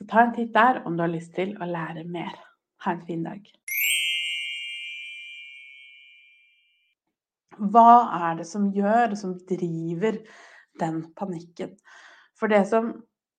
Så 0.00 0.06
ta 0.08 0.22
en 0.22 0.32
titt 0.32 0.54
der 0.54 0.80
om 0.88 0.96
du 0.96 1.04
har 1.04 1.12
lyst 1.12 1.34
til 1.36 1.52
å 1.60 1.68
lære 1.68 2.06
mer. 2.08 2.32
Ha 2.86 2.94
en 2.96 3.02
fin 3.04 3.26
dag. 3.26 3.44
Hva 7.60 7.90
er 8.30 8.40
det 8.40 8.48
som 8.48 8.70
gjør, 8.72 9.12
som 9.12 9.36
driver 9.52 10.22
den 10.80 11.02
panikken? 11.20 11.76
For 12.40 12.48
det 12.48 12.64
som 12.72 12.94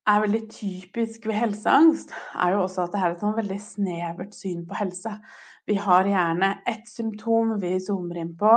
er 0.05 0.21
veldig 0.21 0.43
typisk 0.53 1.25
ved 1.25 1.41
helseangst, 1.41 2.13
er 2.37 2.53
jo 2.53 2.61
også 2.67 2.85
at 2.85 2.93
det 2.93 3.01
er 3.01 3.17
et 3.17 3.25
sånn 3.25 3.37
veldig 3.41 3.61
snevert 3.73 4.37
syn 4.37 4.67
på 4.69 4.77
helse. 4.77 5.17
Vi 5.65 5.75
har 5.81 6.05
gjerne 6.05 6.51
ett 6.69 6.87
symptom 6.89 7.55
vi 7.59 7.79
zoomer 7.81 8.19
inn 8.21 8.35
på, 8.37 8.51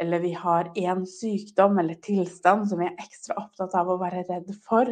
eller 0.00 0.22
vi 0.22 0.32
har 0.32 0.72
én 0.78 1.04
sykdom 1.06 1.78
eller 1.78 1.98
tilstand 2.00 2.68
som 2.68 2.80
vi 2.80 2.88
er 2.88 3.02
ekstra 3.02 3.36
opptatt 3.42 3.74
av 3.76 3.90
å 3.92 3.98
være 4.00 4.24
redd 4.28 4.54
for. 4.64 4.88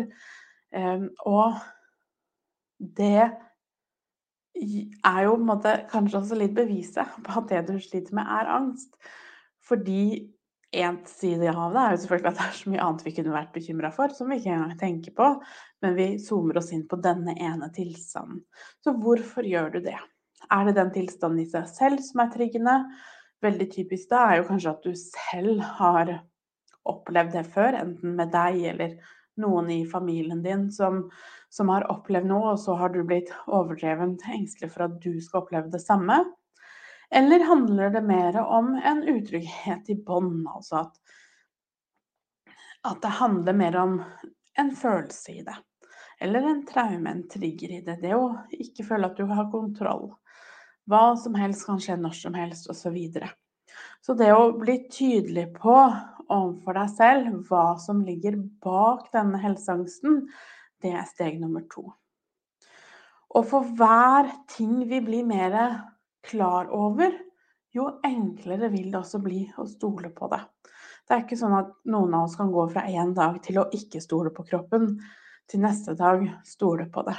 Ehm, 0.77 1.09
og 1.25 1.57
det 2.79 3.31
er 4.59 5.21
jo 5.25 5.39
måte 5.41 5.75
kanskje 5.93 6.21
også 6.21 6.39
litt 6.41 6.57
beviset 6.57 7.17
på 7.25 7.39
at 7.41 7.49
det 7.53 7.63
du 7.71 7.79
sliter 7.81 8.17
med, 8.19 8.29
er 8.29 8.53
angst. 8.59 8.93
Fordi 9.65 10.29
én 10.77 10.99
side 11.09 11.49
av 11.55 11.73
det 11.73 11.81
er 11.81 11.95
jo 11.95 12.03
selvfølgelig 12.03 12.31
at 12.31 12.39
det 12.39 12.47
er 12.47 12.57
så 12.59 12.71
mye 12.75 12.85
annet 12.85 13.07
vi 13.07 13.15
kunne 13.17 13.35
vært 13.39 13.55
bekymra 13.57 13.93
for, 13.95 14.13
som 14.13 14.29
vi 14.29 14.41
ikke 14.41 14.53
engang 14.53 14.77
tenker 14.81 15.17
på, 15.17 15.31
men 15.85 15.97
vi 15.97 16.11
zoomer 16.21 16.61
oss 16.61 16.73
inn 16.77 16.85
på 16.91 17.01
denne 17.01 17.37
ene 17.41 17.71
tilstanden. 17.73 18.45
Så 18.85 18.93
hvorfor 19.01 19.49
gjør 19.49 19.79
du 19.79 19.83
det? 19.89 19.97
Er 20.55 20.69
det 20.69 20.79
den 20.79 20.91
tilstanden 20.95 21.43
i 21.43 21.51
seg 21.51 21.69
selv 21.71 22.03
som 22.05 22.25
er 22.25 22.33
triggende? 22.33 22.79
Veldig 23.45 23.69
typisk 23.75 24.09
da 24.11 24.25
er 24.31 24.41
jo 24.41 24.49
kanskje 24.49 24.73
at 24.73 24.87
du 24.87 24.95
selv 24.99 25.63
har 25.79 26.15
opplevd 26.89 27.35
det 27.37 27.45
før, 27.53 27.77
enten 27.83 28.17
med 28.17 28.33
deg 28.33 28.63
eller 28.73 28.97
noen 29.39 29.69
i 29.71 29.83
familien 29.87 30.41
din 30.43 30.67
som, 30.75 31.05
som 31.53 31.71
har 31.71 31.87
opplevd 31.93 32.27
noe, 32.31 32.55
og 32.55 32.63
så 32.63 32.75
har 32.81 32.95
du 32.95 33.03
blitt 33.07 33.31
overdrevent 33.47 34.25
engstelig 34.33 34.73
for 34.75 34.89
at 34.89 34.97
du 35.05 35.21
skal 35.23 35.45
oppleve 35.45 35.71
det 35.73 35.83
samme. 35.85 36.23
Eller 37.11 37.45
handler 37.49 37.93
det 37.95 38.03
mer 38.05 38.37
om 38.43 38.75
en 38.85 39.05
utrygghet 39.09 39.89
i 39.93 39.97
bånd, 40.05 40.43
altså 40.49 40.83
at, 40.83 40.99
at 42.91 43.01
det 43.05 43.15
handler 43.21 43.57
mer 43.57 43.79
om 43.81 43.99
en 44.59 44.75
følelse 44.77 45.39
i 45.39 45.45
det. 45.47 45.57
Eller 46.21 46.43
en 46.43 46.65
traume, 46.67 47.11
en 47.11 47.29
trigger 47.31 47.77
i 47.79 47.83
det. 47.87 48.01
Det 48.03 48.17
å 48.17 48.33
ikke 48.53 48.85
føle 48.85 49.09
at 49.09 49.21
du 49.21 49.29
har 49.31 49.49
kontroll. 49.53 50.11
Hva 50.89 51.13
som 51.21 51.37
helst 51.37 51.67
kan 51.69 51.81
skje 51.83 51.99
når 52.01 52.17
som 52.17 52.37
helst, 52.39 52.69
osv. 52.71 52.81
Så, 52.81 52.93
videre. 52.95 53.31
så 54.01 54.17
det 54.17 54.31
å 54.33 54.53
bli 54.57 54.79
tydelig 54.89 55.51
på 55.59 55.77
overfor 56.29 56.77
deg 56.79 56.93
selv 56.95 57.49
hva 57.49 57.77
som 57.81 58.01
ligger 58.05 58.39
bak 58.65 59.09
denne 59.13 59.41
helseangsten, 59.43 60.27
det 60.83 60.95
er 60.95 61.09
steg 61.09 61.41
nummer 61.41 61.65
to. 61.73 61.89
Og 63.37 63.45
for 63.49 63.69
hver 63.77 64.31
ting 64.49 64.81
vi 64.89 65.01
blir 65.05 65.27
mer 65.29 65.59
klar 66.25 66.71
over, 66.73 67.13
jo 67.75 67.89
enklere 68.05 68.71
vil 68.73 68.89
det 68.93 69.01
også 69.03 69.21
bli 69.21 69.43
å 69.61 69.67
stole 69.69 70.11
på 70.17 70.31
det. 70.33 70.41
Det 71.09 71.17
er 71.17 71.25
ikke 71.25 71.41
sånn 71.41 71.57
at 71.57 71.73
noen 71.89 72.17
av 72.17 72.29
oss 72.29 72.37
kan 72.37 72.53
gå 72.53 72.65
fra 72.73 72.85
én 72.89 73.15
dag 73.17 73.37
til 73.45 73.61
å 73.61 73.69
ikke 73.75 74.01
stole 74.05 74.33
på 74.35 74.45
kroppen, 74.49 74.95
til 75.49 75.63
neste 75.65 75.95
dag 75.97 76.25
stole 76.49 76.89
på 76.93 77.05
det. 77.07 77.17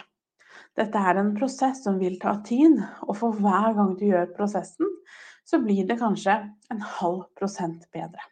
Dette 0.79 0.99
er 1.11 1.17
en 1.19 1.33
prosess 1.35 1.81
som 1.83 1.97
vil 1.99 2.15
ta 2.21 2.37
tid, 2.47 2.77
og 3.03 3.17
for 3.19 3.35
hver 3.35 3.73
gang 3.75 3.95
du 3.99 4.05
gjør 4.07 4.29
prosessen, 4.37 4.87
så 5.43 5.59
blir 5.59 5.87
det 5.89 5.99
kanskje 5.99 6.35
en 6.71 6.83
halv 6.99 7.25
prosent 7.35 7.83
bedre. 7.91 8.23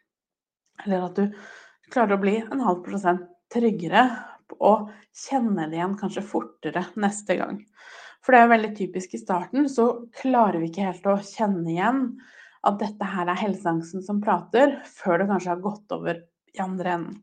Eller 0.86 1.08
at 1.08 1.18
du 1.18 1.92
klarer 1.92 2.16
å 2.16 2.22
bli 2.22 2.38
en 2.40 2.62
halv 2.64 2.80
prosent 2.86 3.26
tryggere 3.52 4.06
og 4.64 4.88
kjenner 5.26 5.68
det 5.68 5.80
igjen 5.80 5.96
kanskje 6.00 6.24
fortere 6.24 6.86
neste 7.00 7.36
gang. 7.40 7.60
For 8.24 8.34
det 8.34 8.42
er 8.42 8.52
veldig 8.52 8.72
typisk 8.78 9.14
i 9.14 9.20
starten, 9.20 9.68
så 9.68 10.08
klarer 10.16 10.60
vi 10.62 10.70
ikke 10.70 10.88
helt 10.88 11.08
å 11.08 11.18
kjenne 11.24 11.68
igjen 11.72 12.02
at 12.68 12.80
dette 12.80 13.12
her 13.12 13.28
er 13.28 13.38
helseangsten 13.38 14.02
som 14.04 14.22
prater, 14.24 14.78
før 14.88 15.22
det 15.22 15.28
kanskje 15.30 15.52
har 15.52 15.64
gått 15.64 15.94
over 15.94 16.22
i 16.54 16.62
andre 16.64 16.94
enden. 16.96 17.20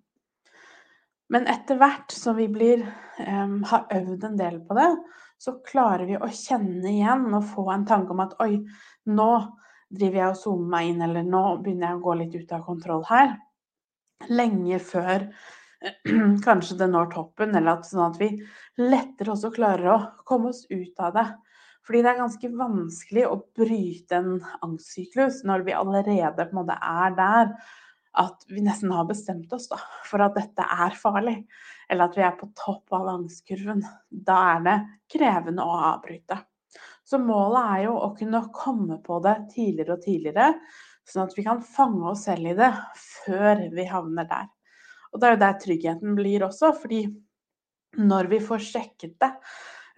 Men 1.33 1.47
etter 1.49 1.79
hvert 1.81 2.13
som 2.13 2.37
vi 2.37 2.47
blir, 2.51 2.85
um, 3.25 3.61
har 3.65 3.87
øvd 3.93 4.27
en 4.27 4.37
del 4.37 4.59
på 4.67 4.77
det, 4.77 4.89
så 5.41 5.57
klarer 5.65 6.05
vi 6.07 6.17
å 6.17 6.29
kjenne 6.31 6.85
igjen 6.91 7.27
og 7.33 7.47
få 7.49 7.65
en 7.73 7.85
tanke 7.87 8.13
om 8.13 8.21
at 8.23 8.35
oi, 8.43 8.59
nå 9.09 9.31
driver 9.95 10.19
jeg 10.19 10.31
og 10.31 10.39
zoomer 10.39 10.71
meg 10.75 10.91
inn, 10.91 11.03
eller 11.05 11.27
nå 11.27 11.43
begynner 11.63 11.89
jeg 11.91 11.99
å 11.99 12.05
gå 12.05 12.15
litt 12.21 12.37
ut 12.37 12.53
av 12.55 12.65
kontroll 12.67 13.03
her. 13.09 13.35
Lenge 14.31 14.79
før 14.81 15.27
kanskje 16.47 16.77
det 16.79 16.89
når 16.91 17.11
toppen, 17.13 17.55
eller 17.55 17.79
at, 17.79 17.89
sånn 17.89 18.05
at 18.07 18.21
vi 18.21 18.31
lettere 18.81 19.33
også 19.33 19.53
klarer 19.55 19.91
å 19.95 19.99
komme 20.27 20.53
oss 20.53 20.63
ut 20.69 21.03
av 21.03 21.17
det. 21.17 21.27
Fordi 21.85 22.01
det 22.01 22.11
er 22.11 22.21
ganske 22.23 22.51
vanskelig 22.57 23.25
å 23.29 23.41
bryte 23.57 24.17
en 24.17 24.37
angstsyklus 24.65 25.43
når 25.45 25.65
vi 25.67 25.75
allerede 25.77 26.47
på 26.47 26.55
en 26.55 26.61
måte 26.63 26.77
er 26.81 27.17
der 27.17 27.51
at 28.19 28.45
vi 28.49 28.63
nesten 28.63 28.91
har 28.95 29.07
bestemt 29.09 29.53
oss 29.53 29.67
da, 29.71 29.79
for 30.07 30.23
at 30.23 30.35
dette 30.37 30.65
er 30.65 30.97
farlig, 30.97 31.37
eller 31.89 32.09
at 32.09 32.17
vi 32.17 32.25
er 32.25 32.35
på 32.39 32.49
topp 32.57 32.95
av 32.95 33.09
angstkurven. 33.15 33.83
Da 34.09 34.37
er 34.55 34.65
det 34.65 34.75
krevende 35.11 35.65
å 35.65 35.77
avbryte. 35.93 36.39
Så 37.05 37.19
målet 37.21 37.71
er 37.75 37.83
jo 37.85 37.95
å 38.01 38.11
kunne 38.17 38.41
komme 38.55 38.97
på 39.03 39.19
det 39.23 39.35
tidligere 39.53 39.97
og 39.97 40.05
tidligere, 40.05 40.49
sånn 41.05 41.27
at 41.27 41.35
vi 41.37 41.45
kan 41.45 41.61
fange 41.61 42.09
oss 42.09 42.25
selv 42.25 42.49
i 42.49 42.57
det 42.57 42.71
før 42.97 43.67
vi 43.75 43.85
havner 43.89 44.27
der. 44.29 44.49
Og 45.13 45.21
det 45.21 45.27
er 45.27 45.35
jo 45.35 45.43
der 45.43 45.59
tryggheten 45.61 46.17
blir 46.17 46.43
også, 46.47 46.73
fordi 46.81 47.05
når 48.01 48.31
vi 48.31 48.41
får 48.43 48.63
sjekket 48.65 49.13
det, 49.21 49.31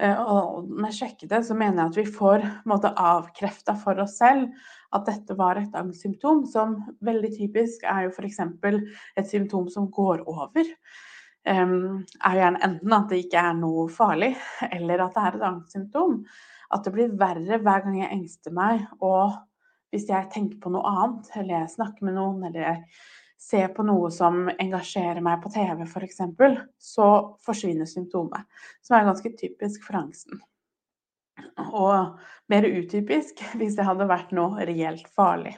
eh, 0.04 0.20
og 0.20 0.68
med 0.70 0.94
sjekket 0.94 1.32
det 1.32 1.42
så 1.48 1.58
mener 1.58 1.86
jeg 1.86 1.94
at 1.94 2.02
vi 2.02 2.18
får 2.20 2.46
avkrefta 2.92 3.78
for 3.82 4.04
oss 4.04 4.20
selv 4.20 4.52
at 4.96 5.08
dette 5.10 5.36
var 5.38 5.60
et 5.60 5.76
angstsymptom, 5.76 6.46
som 6.48 6.78
veldig 7.04 7.32
typisk 7.36 7.84
er 7.88 8.08
jo 8.08 8.14
f.eks. 8.14 8.40
et 9.18 9.30
symptom 9.30 9.68
som 9.72 9.90
går 9.92 10.24
over. 10.30 10.72
Um, 11.48 12.04
er 12.28 12.40
gjerne 12.42 12.64
enten 12.66 12.96
at 12.96 13.12
det 13.12 13.22
ikke 13.24 13.44
er 13.50 13.60
noe 13.60 13.88
farlig, 13.92 14.34
eller 14.72 15.06
at 15.06 15.16
det 15.16 15.26
er 15.26 15.38
et 15.38 15.46
angstsymptom. 15.52 16.18
At 16.76 16.84
det 16.84 16.96
blir 16.96 17.14
verre 17.20 17.60
hver 17.64 17.86
gang 17.86 18.02
jeg 18.02 18.12
engster 18.16 18.56
meg, 18.56 18.84
og 19.00 19.38
hvis 19.94 20.10
jeg 20.10 20.32
tenker 20.34 20.60
på 20.64 20.72
noe 20.74 20.88
annet, 20.90 21.32
eller 21.40 21.62
jeg 21.62 21.76
snakker 21.78 22.08
med 22.08 22.18
noen, 22.20 22.44
eller 22.50 22.66
jeg 22.66 22.84
ser 23.40 23.72
på 23.76 23.86
noe 23.88 24.10
som 24.12 24.48
engasjerer 24.50 25.24
meg 25.24 25.40
på 25.44 25.52
TV 25.54 25.86
f.eks., 25.86 26.20
for 26.36 26.60
så 26.82 27.10
forsvinner 27.46 27.88
symptomet. 27.88 28.48
Som 28.84 28.98
er 28.98 29.08
ganske 29.08 29.32
typisk 29.40 29.88
for 29.88 30.02
angsten 30.02 30.42
og 31.68 32.20
mer 32.52 32.68
utypisk 32.68 33.44
hvis 33.60 33.78
det 33.78 33.88
hadde 33.88 34.10
vært 34.10 34.36
noe 34.36 34.68
reelt 34.68 35.10
farlig. 35.16 35.56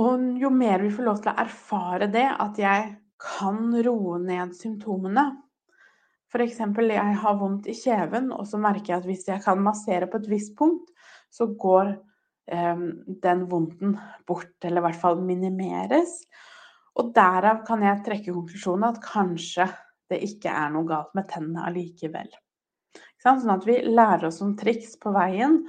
Og 0.00 0.40
jo 0.40 0.50
mer 0.54 0.82
vi 0.84 0.92
får 0.94 1.06
lov 1.06 1.22
til 1.22 1.32
å 1.32 1.40
erfare 1.42 2.08
det, 2.12 2.28
at 2.30 2.58
jeg 2.60 2.90
kan 3.20 3.72
roe 3.84 4.18
ned 4.22 4.54
symptomene 4.56 5.26
F.eks. 6.30 6.60
jeg 6.62 7.14
har 7.22 7.38
vondt 7.40 7.66
i 7.66 7.74
kjeven, 7.74 8.30
og 8.30 8.46
så 8.46 8.58
merker 8.62 8.92
jeg 8.92 9.00
at 9.00 9.08
hvis 9.08 9.26
jeg 9.26 9.42
kan 9.42 9.58
massere 9.62 10.06
på 10.06 10.20
et 10.20 10.28
visst 10.30 10.54
punkt, 10.58 10.92
så 11.30 11.48
går 11.58 11.90
eh, 11.90 12.84
den 13.24 13.42
vondten 13.50 13.96
bort, 14.28 14.54
eller 14.62 14.78
i 14.78 14.84
hvert 14.86 15.00
fall 15.02 15.18
minimeres. 15.26 16.20
Og 17.02 17.10
derav 17.16 17.64
kan 17.66 17.82
jeg 17.82 18.04
trekke 18.06 18.34
konklusjonen 18.36 18.86
at 18.92 19.02
kanskje 19.02 19.66
det 20.10 20.20
ikke 20.26 20.54
er 20.54 20.70
noe 20.74 20.86
galt 20.86 21.10
med 21.18 21.26
tennene 21.30 21.66
allikevel. 21.66 22.30
Sånn 23.20 23.52
at 23.52 23.66
vi 23.68 23.80
lærer 23.84 24.28
oss 24.30 24.40
om 24.44 24.54
triks 24.56 24.94
på 25.00 25.12
veien, 25.12 25.62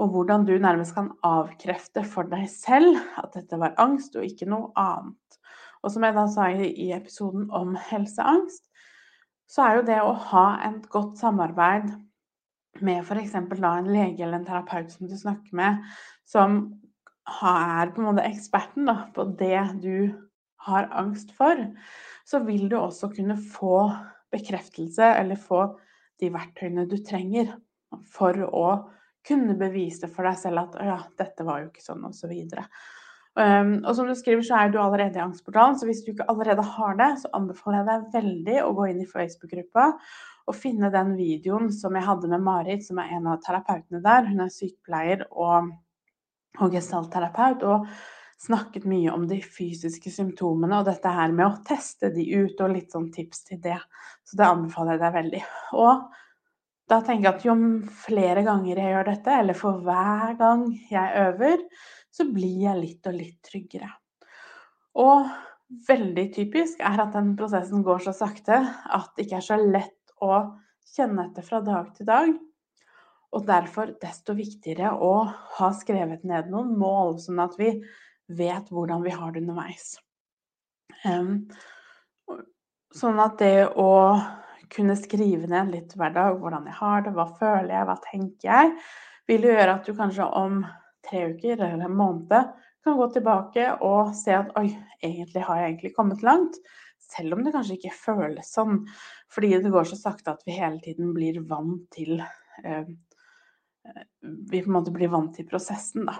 og 0.00 0.12
hvordan 0.12 0.44
du 0.48 0.54
nærmest 0.60 0.94
kan 0.96 1.10
avkrefte 1.24 2.02
for 2.04 2.28
deg 2.28 2.48
selv 2.52 2.98
at 3.20 3.36
dette 3.36 3.58
var 3.60 3.76
angst 3.80 4.16
og 4.16 4.24
ikke 4.28 4.48
noe 4.48 4.72
annet. 4.80 5.38
Og 5.84 5.92
som 5.92 6.04
jeg 6.04 6.16
da 6.16 6.24
sa 6.32 6.48
i 6.52 6.90
episoden 6.96 7.46
om 7.54 7.76
helseangst, 7.88 8.64
så 9.46 9.62
er 9.62 9.78
jo 9.78 9.86
det 9.86 10.00
å 10.02 10.16
ha 10.32 10.46
et 10.66 10.88
godt 10.92 11.20
samarbeid 11.20 11.92
med 12.84 13.04
f.eks. 13.04 13.36
en 13.38 13.88
lege 13.88 14.24
eller 14.24 14.40
en 14.40 14.48
terapeut 14.48 14.90
som 14.92 15.08
du 15.08 15.16
snakker 15.16 15.56
med, 15.56 15.84
som 16.28 16.58
er 17.26 17.92
på 17.92 18.02
en 18.02 18.08
måte 18.10 18.26
eksperten 18.26 18.88
da, 18.88 19.06
på 19.14 19.28
det 19.38 19.62
du 19.82 20.12
har 20.66 20.90
angst 20.98 21.32
for, 21.36 21.60
så 22.26 22.42
vil 22.44 22.68
du 22.68 22.76
også 22.78 23.12
kunne 23.14 23.38
få 23.38 23.86
bekreftelse 24.34 25.06
eller 25.20 25.38
få 25.38 25.68
de 26.20 26.30
verktøyene 26.32 26.86
du 26.88 26.96
trenger 27.04 27.54
for 28.12 28.38
å 28.46 28.68
kunne 29.26 29.56
bevise 29.58 30.08
for 30.12 30.28
deg 30.28 30.38
selv 30.38 30.62
at 30.62 30.78
ja, 30.86 31.00
dette 31.18 31.46
var 31.46 31.62
jo 31.62 31.70
ikke 31.70 31.84
sånn, 31.84 32.04
osv. 32.06 32.32
Um, 33.36 33.72
og 33.82 33.90
som 33.98 34.08
du 34.08 34.14
skriver, 34.16 34.44
så 34.46 34.60
er 34.60 34.70
du 34.72 34.78
allerede 34.80 35.18
i 35.18 35.24
Angstportalen, 35.24 35.76
så 35.76 35.88
hvis 35.88 36.04
du 36.06 36.12
ikke 36.14 36.28
allerede 36.32 36.64
har 36.76 36.96
det, 37.00 37.10
så 37.20 37.32
anbefaler 37.36 37.82
jeg 37.82 37.88
deg 37.88 38.14
veldig 38.14 38.58
å 38.64 38.72
gå 38.78 38.88
inn 38.92 39.02
i 39.02 39.10
Facebook-gruppa 39.10 39.88
og 40.46 40.54
finne 40.56 40.92
den 40.94 41.16
videoen 41.18 41.72
som 41.74 41.96
jeg 41.98 42.06
hadde 42.06 42.30
med 42.30 42.44
Marit, 42.46 42.86
som 42.86 43.00
er 43.02 43.16
en 43.16 43.26
av 43.32 43.42
terapeutene 43.44 44.00
der. 44.04 44.28
Hun 44.30 44.44
er 44.44 44.52
sykepleier 44.54 45.26
og, 45.32 45.72
og 46.62 46.76
gestaltterapeut. 46.76 47.66
og 47.66 47.90
snakket 48.40 48.84
mye 48.88 49.12
om 49.14 49.24
de 49.28 49.38
fysiske 49.40 50.10
symptomene 50.12 50.80
og 50.80 50.86
dette 50.90 51.10
her 51.12 51.32
med 51.32 51.46
å 51.46 51.64
teste 51.66 52.10
de 52.14 52.26
ut, 52.36 52.60
og 52.60 52.72
litt 52.74 52.92
sånn 52.92 53.08
tips 53.14 53.44
til 53.48 53.60
det. 53.64 53.78
Så 54.26 54.38
det 54.38 54.46
anbefaler 54.46 54.96
jeg 54.96 55.04
deg 55.04 55.16
veldig. 55.16 55.42
Og 55.80 56.06
da 56.86 57.00
tenker 57.02 57.26
jeg 57.26 57.34
at 57.34 57.46
jo 57.48 57.56
flere 58.04 58.44
ganger 58.46 58.78
jeg 58.78 58.92
gjør 58.94 59.08
dette, 59.10 59.38
eller 59.42 59.58
for 59.58 59.80
hver 59.86 60.36
gang 60.38 60.66
jeg 60.90 61.22
øver, 61.24 61.64
så 62.12 62.28
blir 62.30 62.62
jeg 62.68 62.82
litt 62.82 63.08
og 63.08 63.16
litt 63.16 63.38
tryggere. 63.44 63.90
Og 65.02 65.26
veldig 65.88 66.26
typisk 66.36 66.80
er 66.84 67.02
at 67.02 67.16
den 67.16 67.34
prosessen 67.38 67.82
går 67.84 68.04
så 68.06 68.14
sakte 68.16 68.60
at 68.62 69.12
det 69.16 69.26
ikke 69.26 69.40
er 69.40 69.48
så 69.48 69.58
lett 69.60 70.14
å 70.22 70.38
kjenne 70.94 71.26
etter 71.26 71.44
fra 71.44 71.60
dag 71.64 71.90
til 71.96 72.08
dag. 72.08 72.30
Og 73.34 73.44
derfor 73.48 73.90
desto 74.00 74.36
viktigere 74.38 74.94
å 75.02 75.26
ha 75.58 75.70
skrevet 75.76 76.22
ned 76.24 76.52
noen 76.52 76.76
mål, 76.78 77.18
sånn 77.20 77.42
at 77.42 77.56
vi 77.58 77.74
vet 78.28 78.70
hvordan 78.72 79.04
vi 79.04 79.14
har 79.14 79.32
det 79.32 79.42
underveis. 79.44 79.96
sånn 82.96 83.20
at 83.22 83.38
det 83.38 83.68
å 83.78 83.90
kunne 84.72 84.96
skrive 84.98 85.46
ned 85.50 85.70
litt 85.70 85.92
hver 85.94 86.14
dag 86.14 86.38
hvordan 86.40 86.66
jeg 86.66 86.78
har 86.80 87.04
det, 87.04 87.12
hva 87.14 87.26
føler 87.38 87.72
jeg, 87.74 87.86
hva 87.86 87.98
tenker 88.02 88.48
jeg, 88.50 88.72
vil 89.30 89.46
gjøre 89.46 89.74
at 89.76 89.86
du 89.86 89.94
kanskje 89.98 90.26
om 90.38 90.62
tre 91.06 91.28
uker 91.34 91.60
eller 91.60 91.86
en 91.86 91.98
måned 91.98 92.54
kan 92.86 92.98
gå 92.98 93.06
tilbake 93.14 93.68
og 93.82 94.12
se 94.14 94.34
at 94.36 94.52
oi, 94.58 94.68
egentlig 95.02 95.42
har 95.46 95.60
jeg 95.60 95.72
egentlig 95.72 95.94
kommet 95.96 96.22
langt. 96.26 96.58
Selv 97.02 97.34
om 97.36 97.42
det 97.44 97.52
kanskje 97.54 97.76
ikke 97.78 97.94
føles 97.94 98.52
sånn, 98.54 98.84
fordi 99.32 99.56
det 99.62 99.72
går 99.74 99.88
så 99.90 99.98
sakte 99.98 100.34
at 100.34 100.46
vi 100.46 100.54
hele 100.54 100.78
tiden 100.82 101.12
blir 101.14 101.40
vant 101.46 101.86
til 101.94 102.20
eh, 102.62 102.86
Vi 104.50 104.62
på 104.62 104.66
en 104.66 104.74
måte 104.74 104.90
blir 104.94 105.10
vant 105.12 105.34
til 105.34 105.46
prosessen, 105.46 106.08
da. 106.08 106.16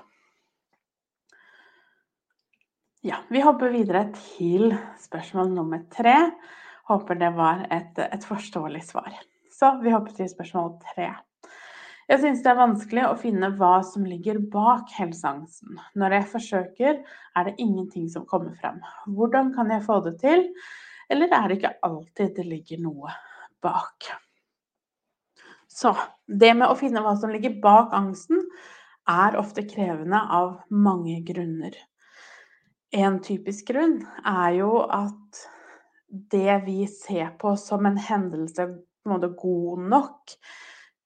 Ja, 3.07 3.21
vi 3.31 3.39
hopper 3.39 3.71
videre 3.71 4.01
til 4.17 4.73
spørsmål 4.99 5.53
nummer 5.55 5.85
tre. 5.95 6.15
Håper 6.91 7.15
det 7.21 7.29
var 7.37 7.61
et, 7.71 8.01
et 8.03 8.27
forståelig 8.27 8.81
svar. 8.89 9.15
Så 9.55 9.69
vi 9.85 9.93
hopper 9.95 10.17
til 10.17 10.27
spørsmål 10.27 10.73
tre. 10.89 11.13
Jeg 12.11 12.25
syns 12.25 12.43
det 12.43 12.51
er 12.51 12.59
vanskelig 12.59 13.05
å 13.07 13.15
finne 13.21 13.53
hva 13.61 13.77
som 13.87 14.09
ligger 14.11 14.43
bak 14.51 14.91
helseangsten. 14.99 15.79
Når 15.95 16.19
jeg 16.19 16.29
forsøker, 16.35 17.01
er 17.39 17.47
det 17.47 17.55
ingenting 17.63 18.11
som 18.11 18.27
kommer 18.27 18.59
frem. 18.59 18.83
Hvordan 19.07 19.55
kan 19.55 19.71
jeg 19.71 19.87
få 19.87 20.03
det 20.03 20.17
til? 20.27 20.49
Eller 21.07 21.31
er 21.31 21.47
det 21.47 21.61
ikke 21.61 21.75
alltid 21.87 22.37
det 22.41 22.51
ligger 22.51 22.87
noe 22.91 23.15
bak? 23.63 24.11
Så 25.71 25.95
det 26.27 26.57
med 26.59 26.73
å 26.73 26.81
finne 26.83 27.07
hva 27.07 27.15
som 27.15 27.31
ligger 27.31 27.61
bak 27.63 27.95
angsten, 27.95 28.49
er 29.07 29.39
ofte 29.39 29.63
krevende 29.63 30.27
av 30.27 30.57
mange 30.75 31.21
grunner. 31.23 31.77
En 32.95 33.19
typisk 33.23 33.73
grunn 33.73 33.99
er 34.23 34.59
jo 34.61 34.71
at 34.85 35.41
det 36.31 36.61
vi 36.67 36.85
ser 36.91 37.33
på 37.41 37.57
som 37.59 37.87
en 37.89 37.99
hendelse 37.99 38.67
på 38.67 39.11
en 39.11 39.15
måte 39.15 39.33
god 39.39 39.83
nok 39.91 40.37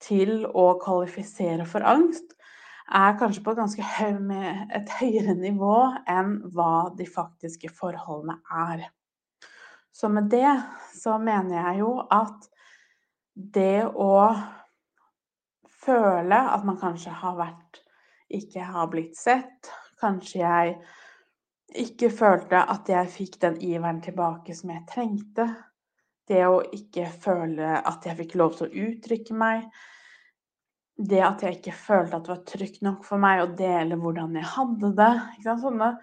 til 0.01 0.45
å 0.47 0.67
kvalifisere 0.81 1.65
for 1.69 1.85
angst, 1.85 2.37
er 2.91 3.17
kanskje 3.21 3.43
på 3.45 3.53
et 3.55 3.83
høy, 3.97 4.15
et 4.77 4.95
høyere 4.99 5.35
nivå 5.39 5.77
enn 6.11 6.39
hva 6.55 6.91
de 6.97 7.07
faktiske 7.07 7.71
forholdene 7.77 8.41
er. 8.51 8.89
Så 9.93 10.09
med 10.09 10.31
det 10.33 10.51
så 10.97 11.19
mener 11.19 11.61
jeg 11.61 11.83
jo 11.83 11.93
at 12.11 12.49
det 13.35 13.85
å 13.87 14.33
føle 15.81 16.41
at 16.55 16.65
man 16.67 16.81
kanskje 16.81 17.15
har 17.23 17.39
vært 17.39 17.85
ikke 18.31 18.65
har 18.65 18.91
blitt 18.91 19.17
sett, 19.19 19.71
kanskje 20.01 20.43
jeg 20.43 20.75
ikke 21.79 22.11
følte 22.13 22.63
at 22.73 22.89
jeg 22.91 23.11
fikk 23.13 23.41
den 23.43 23.59
iveren 23.63 24.01
tilbake 24.03 24.55
som 24.57 24.73
jeg 24.75 24.87
trengte. 24.91 25.47
Det 26.31 26.43
å 26.47 26.61
ikke 26.75 27.09
føle 27.11 27.79
at 27.79 28.07
jeg 28.07 28.19
fikk 28.23 28.37
lov 28.39 28.57
til 28.59 28.69
å 28.69 28.87
uttrykke 28.87 29.37
meg. 29.39 29.67
Det 31.01 31.21
at 31.25 31.43
jeg 31.43 31.59
ikke 31.59 31.75
følte 31.75 32.19
at 32.19 32.27
det 32.27 32.33
var 32.35 32.43
trygt 32.49 32.83
nok 32.85 33.05
for 33.09 33.23
meg 33.23 33.43
å 33.43 33.53
dele 33.59 33.99
hvordan 33.99 34.37
jeg 34.39 34.51
hadde 34.53 34.93
det. 34.99 35.13
Sånne 35.47 35.95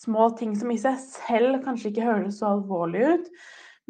små 0.00 0.30
ting 0.38 0.54
som 0.56 0.70
i 0.72 0.78
seg 0.80 0.96
selv 1.02 1.60
kanskje 1.64 1.90
ikke 1.90 2.06
høres 2.06 2.40
så 2.40 2.54
alvorlig 2.54 3.04
ut, 3.04 3.28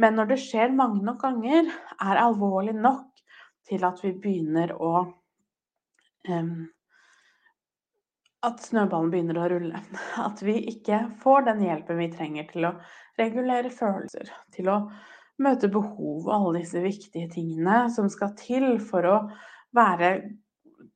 men 0.01 0.17
når 0.19 0.33
det 0.33 0.41
skjer 0.43 0.75
mange 0.75 1.05
nok 1.07 1.21
ganger, 1.23 1.71
er 2.01 2.23
alvorlig 2.25 2.75
nok 2.75 3.21
til 3.69 3.85
at 3.87 4.01
vi 4.03 4.15
begynner 4.17 4.73
å 4.75 4.93
um, 5.05 6.55
at 8.47 8.63
snøballen 8.65 9.11
begynner 9.13 9.39
å 9.41 9.49
rulle. 9.53 9.81
At 10.21 10.43
vi 10.45 10.57
ikke 10.73 11.03
får 11.23 11.47
den 11.51 11.65
hjelpen 11.67 12.01
vi 12.01 12.11
trenger 12.13 12.49
til 12.53 12.69
å 12.71 12.75
regulere 13.21 13.73
følelser, 13.75 14.31
til 14.55 14.71
å 14.73 14.79
møte 15.41 15.71
behov 15.73 16.29
og 16.29 16.33
alle 16.35 16.61
disse 16.61 16.81
viktige 16.85 17.29
tingene 17.33 17.83
som 17.93 18.09
skal 18.13 18.33
til 18.39 18.75
for 18.85 19.09
å 19.09 19.19
være 19.77 20.13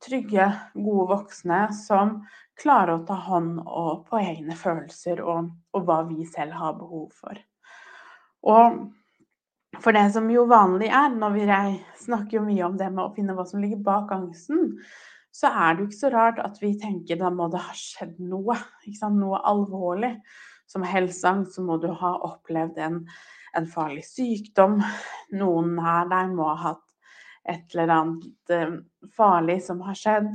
trygge, 0.04 0.48
gode 0.74 1.06
voksne 1.12 1.60
som 1.76 2.18
klarer 2.60 2.96
å 2.96 3.06
ta 3.08 3.16
hånd 3.28 3.62
på 4.08 4.20
egne 4.20 4.56
følelser 4.58 5.22
og, 5.24 5.50
og 5.74 5.86
hva 5.88 6.02
vi 6.08 6.26
selv 6.28 6.56
har 6.58 6.76
behov 6.78 7.08
for. 7.16 7.40
Og 8.44 8.84
for 9.82 9.96
det 9.96 10.04
som 10.14 10.28
jo 10.30 10.44
vanlig 10.46 10.90
er, 10.92 11.16
når 11.16 11.34
vi 11.34 11.46
snakker 12.04 12.44
mye 12.44 12.66
om 12.66 12.76
det 12.78 12.90
med 12.92 13.04
å 13.04 13.12
finne 13.16 13.34
hva 13.34 13.46
som 13.48 13.62
ligger 13.62 13.82
bak 13.82 14.12
angsten, 14.14 14.76
så 15.34 15.50
er 15.50 15.74
det 15.74 15.82
jo 15.82 15.88
ikke 15.88 15.98
så 15.98 16.10
rart 16.14 16.40
at 16.42 16.60
vi 16.62 16.72
tenker 16.78 17.18
da 17.18 17.30
må 17.34 17.48
det 17.50 17.62
ha 17.64 17.74
skjedd 17.74 18.20
noe. 18.22 18.54
Noe 19.14 19.40
alvorlig. 19.50 20.14
Som 20.70 20.86
helseangst 20.86 21.58
så 21.58 21.64
må 21.64 21.76
du 21.82 21.88
ha 21.90 22.12
opplevd 22.24 22.78
en, 22.80 23.00
en, 23.58 23.66
farlig 23.68 24.04
sykdom. 24.06 24.78
Noen 25.34 25.74
nær 25.76 26.06
deg 26.12 26.32
må 26.38 26.46
ha 26.52 26.70
hatt 26.70 26.86
et 27.50 27.74
eller 27.74 27.92
annet 27.92 28.54
eh, 28.54 28.78
farlig 29.16 29.58
som 29.66 29.82
har 29.84 29.98
skjedd. 29.98 30.30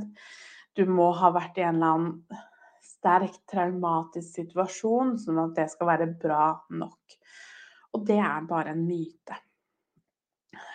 Du 0.76 0.84
må 0.86 1.08
ha 1.16 1.32
vært 1.34 1.58
i 1.58 1.64
en 1.66 1.80
eller 1.80 1.96
annen 1.96 2.44
sterkt 2.84 3.40
traumatisk 3.50 4.36
situasjon, 4.36 5.16
sånn 5.18 5.40
at 5.42 5.56
det 5.56 5.66
skal 5.72 5.88
være 5.94 6.10
bra 6.20 6.52
nok. 6.76 7.16
Og 7.96 8.04
det 8.06 8.20
er 8.20 8.44
bare 8.46 8.76
en 8.76 8.84
myte. 8.84 9.40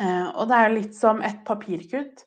Eh, 0.01 0.27
og 0.33 0.49
det 0.49 0.57
er 0.57 0.67
jo 0.67 0.75
litt 0.79 0.97
som 0.97 1.21
et 1.23 1.45
papirkutt 1.47 2.25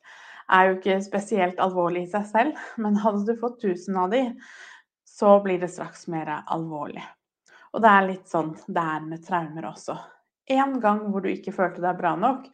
er 0.49 0.67
jo 0.67 0.77
ikke 0.77 0.97
spesielt 1.05 1.61
alvorlig 1.61 2.05
i 2.05 2.11
seg 2.11 2.27
selv, 2.29 2.59
men 2.83 2.99
hadde 3.03 3.25
du 3.27 3.39
fått 3.39 3.63
1000 3.63 4.01
av 4.03 4.13
de, 4.13 4.23
så 5.09 5.37
blir 5.43 5.59
det 5.61 5.71
straks 5.73 6.07
mer 6.11 6.31
alvorlig. 6.41 7.03
Og 7.73 7.83
det 7.83 7.89
er 7.91 8.07
litt 8.07 8.29
sånn 8.31 8.55
det 8.67 8.81
er 8.95 9.05
med 9.05 9.25
traumer 9.25 9.69
også. 9.69 9.97
En 10.49 10.79
gang 10.81 11.03
hvor 11.11 11.21
du 11.21 11.29
ikke 11.29 11.53
følte 11.53 11.83
deg 11.83 11.99
bra 11.99 12.15
nok, 12.17 12.47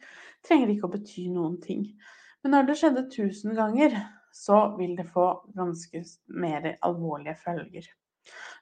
trenger 0.44 0.72
ikke 0.72 0.88
å 0.88 0.92
bety 0.92 1.28
noen 1.32 1.56
ting. 1.62 1.86
Men 2.44 2.52
når 2.52 2.68
det 2.68 2.76
skjedde 2.80 3.06
1000 3.06 3.56
ganger, 3.56 3.96
så 4.36 4.58
vil 4.76 4.92
det 4.98 5.08
få 5.08 5.30
ganske 5.56 6.02
mer 6.36 6.74
alvorlige 6.84 7.38
følger. 7.40 7.88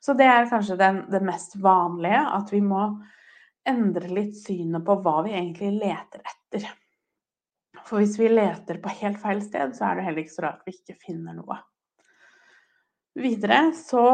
Så 0.01 0.15
det 0.15 0.29
er 0.29 0.47
kanskje 0.51 0.79
den, 0.79 1.03
det 1.11 1.23
mest 1.25 1.57
vanlige, 1.63 2.21
at 2.39 2.53
vi 2.53 2.61
må 2.63 2.85
endre 3.67 4.11
litt 4.13 4.37
synet 4.39 4.85
på 4.87 4.99
hva 5.03 5.23
vi 5.27 5.35
egentlig 5.35 5.73
leter 5.81 6.23
etter. 6.23 6.69
For 7.85 8.01
hvis 8.01 8.17
vi 8.21 8.31
leter 8.33 8.81
på 8.81 8.93
helt 9.01 9.21
feil 9.21 9.43
sted, 9.45 9.75
så 9.77 9.91
er 9.91 9.99
det 9.99 10.07
heller 10.07 10.25
ikke 10.25 10.37
så 10.39 10.47
rart 10.47 10.65
vi 10.65 10.77
ikke 10.77 10.97
finner 11.03 11.37
noe. 11.37 11.59
Videre 13.21 13.69
så 13.77 14.05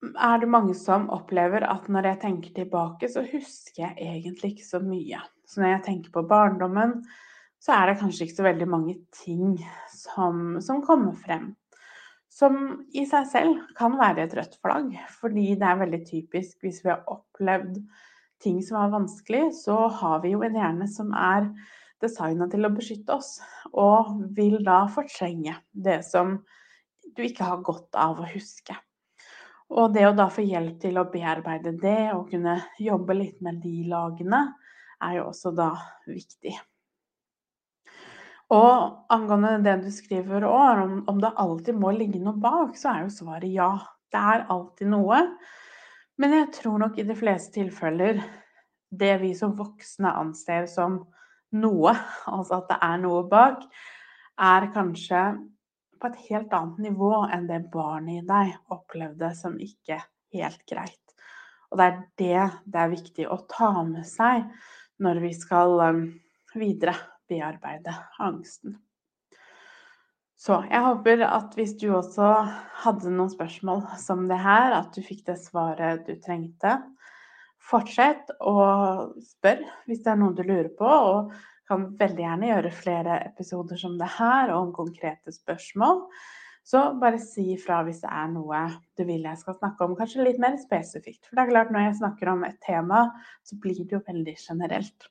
er 0.00 0.40
det 0.40 0.48
mange 0.48 0.74
som 0.78 1.10
opplever 1.12 1.66
at 1.68 1.88
når 1.92 2.12
jeg 2.12 2.20
tenker 2.22 2.54
tilbake, 2.56 3.10
så 3.10 3.24
husker 3.26 3.82
jeg 3.82 3.96
egentlig 4.14 4.54
ikke 4.54 4.68
så 4.68 4.80
mye. 4.84 5.20
Så 5.44 5.60
når 5.60 5.74
jeg 5.74 5.84
tenker 5.88 6.14
på 6.14 6.24
barndommen, 6.30 7.00
så 7.60 7.74
er 7.76 7.90
det 7.90 7.98
kanskje 8.00 8.24
ikke 8.26 8.38
så 8.38 8.46
veldig 8.46 8.68
mange 8.72 8.94
ting 9.12 9.58
som, 9.92 10.56
som 10.64 10.80
kommer 10.84 11.18
frem. 11.20 11.50
Som 12.32 12.86
i 12.96 13.04
seg 13.10 13.26
selv 13.28 13.58
kan 13.76 13.98
være 14.00 14.24
et 14.24 14.36
rødt 14.38 14.56
flagg, 14.62 14.94
fordi 15.20 15.50
det 15.58 15.66
er 15.66 15.82
veldig 15.82 16.00
typisk 16.06 16.64
hvis 16.64 16.80
vi 16.84 16.92
har 16.94 17.02
opplevd 17.10 17.82
ting 18.40 18.62
som 18.64 18.78
er 18.80 18.94
vanskelig, 18.94 19.50
så 19.58 19.76
har 20.00 20.22
vi 20.22 20.32
jo 20.32 20.40
en 20.46 20.56
hjerne 20.56 20.88
som 20.88 21.12
er 21.12 21.50
designa 22.02 22.48
til 22.50 22.66
å 22.66 22.72
beskytte 22.74 23.16
oss, 23.16 23.38
og 23.72 24.16
vil 24.36 24.60
da 24.66 24.82
fortrenge 24.92 25.56
det 25.72 26.00
som 26.06 26.38
du 27.16 27.22
ikke 27.26 27.46
har 27.46 27.64
godt 27.66 27.98
av 27.98 28.20
å 28.22 28.30
huske. 28.30 28.76
Og 29.70 29.92
det 29.94 30.08
å 30.08 30.16
da 30.16 30.26
få 30.32 30.42
hjelp 30.42 30.80
til 30.82 30.98
å 30.98 31.06
bearbeide 31.12 31.76
det 31.78 32.10
og 32.16 32.30
kunne 32.32 32.56
jobbe 32.82 33.14
litt 33.14 33.38
med 33.44 33.60
de 33.62 33.84
lagene, 33.90 34.42
er 35.00 35.20
jo 35.20 35.28
også 35.30 35.52
da 35.56 35.70
viktig. 36.08 36.56
Og 38.50 39.12
angående 39.14 39.60
det 39.62 39.76
du 39.84 39.90
skriver 39.94 40.44
òg, 40.48 40.82
om, 40.82 40.94
om 41.08 41.20
det 41.22 41.30
alltid 41.38 41.78
må 41.78 41.92
ligge 41.94 42.18
noe 42.18 42.34
bak, 42.42 42.74
så 42.78 42.90
er 42.94 43.04
jo 43.04 43.14
svaret 43.14 43.52
ja. 43.54 43.70
Det 44.10 44.18
er 44.18 44.48
alltid 44.50 44.90
noe. 44.90 45.20
Men 46.18 46.34
jeg 46.34 46.48
tror 46.58 46.80
nok 46.82 46.98
i 46.98 47.06
de 47.06 47.14
fleste 47.14 47.54
tilfeller 47.60 48.18
det 48.90 49.12
vi 49.22 49.30
som 49.38 49.54
voksne 49.54 50.10
anser 50.18 50.66
som 50.66 50.98
noe, 51.56 51.94
altså 52.34 52.60
at 52.60 52.68
det 52.72 52.80
er 52.86 53.00
noe 53.02 53.24
bak, 53.30 53.64
er 54.40 54.70
kanskje 54.74 55.24
på 56.00 56.08
et 56.08 56.20
helt 56.30 56.52
annet 56.56 56.80
nivå 56.88 57.12
enn 57.28 57.46
det 57.50 57.60
barnet 57.72 58.22
i 58.22 58.26
deg 58.26 58.54
opplevde 58.72 59.32
som 59.36 59.58
ikke 59.60 60.00
helt 60.34 60.62
greit. 60.68 60.96
Og 61.70 61.78
det 61.78 61.86
er 61.86 61.98
det 62.18 62.44
det 62.64 62.82
er 62.82 62.94
viktig 62.94 63.26
å 63.30 63.42
ta 63.50 63.72
med 63.86 64.06
seg 64.08 64.46
når 65.00 65.20
vi 65.22 65.32
skal 65.36 65.76
um, 65.80 66.06
videre 66.56 66.96
bearbeide 67.30 67.94
angsten. 68.20 68.78
Så 70.40 70.62
jeg 70.70 70.80
håper 70.80 71.22
at 71.26 71.52
hvis 71.56 71.74
du 71.76 71.90
også 71.92 72.30
hadde 72.82 73.12
noen 73.12 73.30
spørsmål 73.32 73.84
som 74.00 74.24
det 74.28 74.38
her, 74.40 74.72
at 74.72 74.94
du 74.96 75.04
fikk 75.04 75.26
det 75.26 75.36
svaret 75.42 76.06
du 76.06 76.14
trengte. 76.24 76.78
Fortsett 77.70 78.32
å 78.42 78.54
spørre 79.22 79.78
hvis 79.86 80.02
det 80.02 80.10
er 80.12 80.18
noe 80.18 80.34
du 80.34 80.42
lurer 80.42 80.72
på. 80.74 80.90
og 80.90 81.32
kan 81.70 81.86
veldig 81.98 82.24
gjerne 82.24 82.50
gjøre 82.50 82.74
flere 82.74 83.16
episoder 83.28 83.78
som 83.78 83.96
det 84.00 84.08
her, 84.16 84.50
om 84.56 84.72
konkrete 84.74 85.30
spørsmål. 85.34 86.02
Så 86.66 86.82
bare 87.00 87.20
si 87.22 87.46
ifra 87.54 87.80
hvis 87.86 88.02
det 88.02 88.10
er 88.12 88.26
noe 88.32 88.64
du 88.98 89.04
vil 89.08 89.24
jeg 89.24 89.38
skal 89.40 89.56
snakke 89.56 89.86
om, 89.86 89.94
kanskje 89.98 90.26
litt 90.26 90.40
mer 90.42 90.58
spesifikt. 90.60 91.22
For 91.26 91.38
det 91.38 91.44
er 91.44 91.52
klart, 91.52 91.70
når 91.72 91.86
jeg 91.86 92.00
snakker 92.02 92.32
om 92.34 92.44
et 92.46 92.58
tema, 92.66 93.06
så 93.46 93.58
blir 93.62 93.78
det 93.78 93.96
jo 93.96 94.02
veldig 94.06 94.36
generelt. 94.36 95.08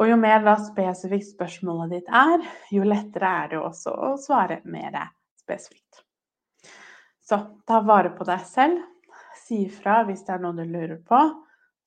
Og 0.00 0.08
jo 0.08 0.16
mer 0.16 0.40
da 0.46 0.54
spesifikt 0.62 1.28
spørsmålet 1.34 1.92
ditt 1.96 2.14
er, 2.22 2.46
jo 2.72 2.86
lettere 2.86 3.34
er 3.42 3.52
det 3.52 3.60
også 3.60 3.92
å 3.92 4.14
svare 4.22 4.62
mer 4.70 4.96
spesifikt. 5.42 6.04
Så 7.20 7.42
ta 7.68 7.82
vare 7.86 8.14
på 8.14 8.24
deg 8.26 8.46
selv. 8.48 8.80
Si 9.42 9.64
ifra 9.66 10.00
hvis 10.06 10.22
det 10.26 10.36
er 10.36 10.42
noe 10.42 10.56
du 10.56 10.64
lurer 10.64 10.98
på. 11.06 11.20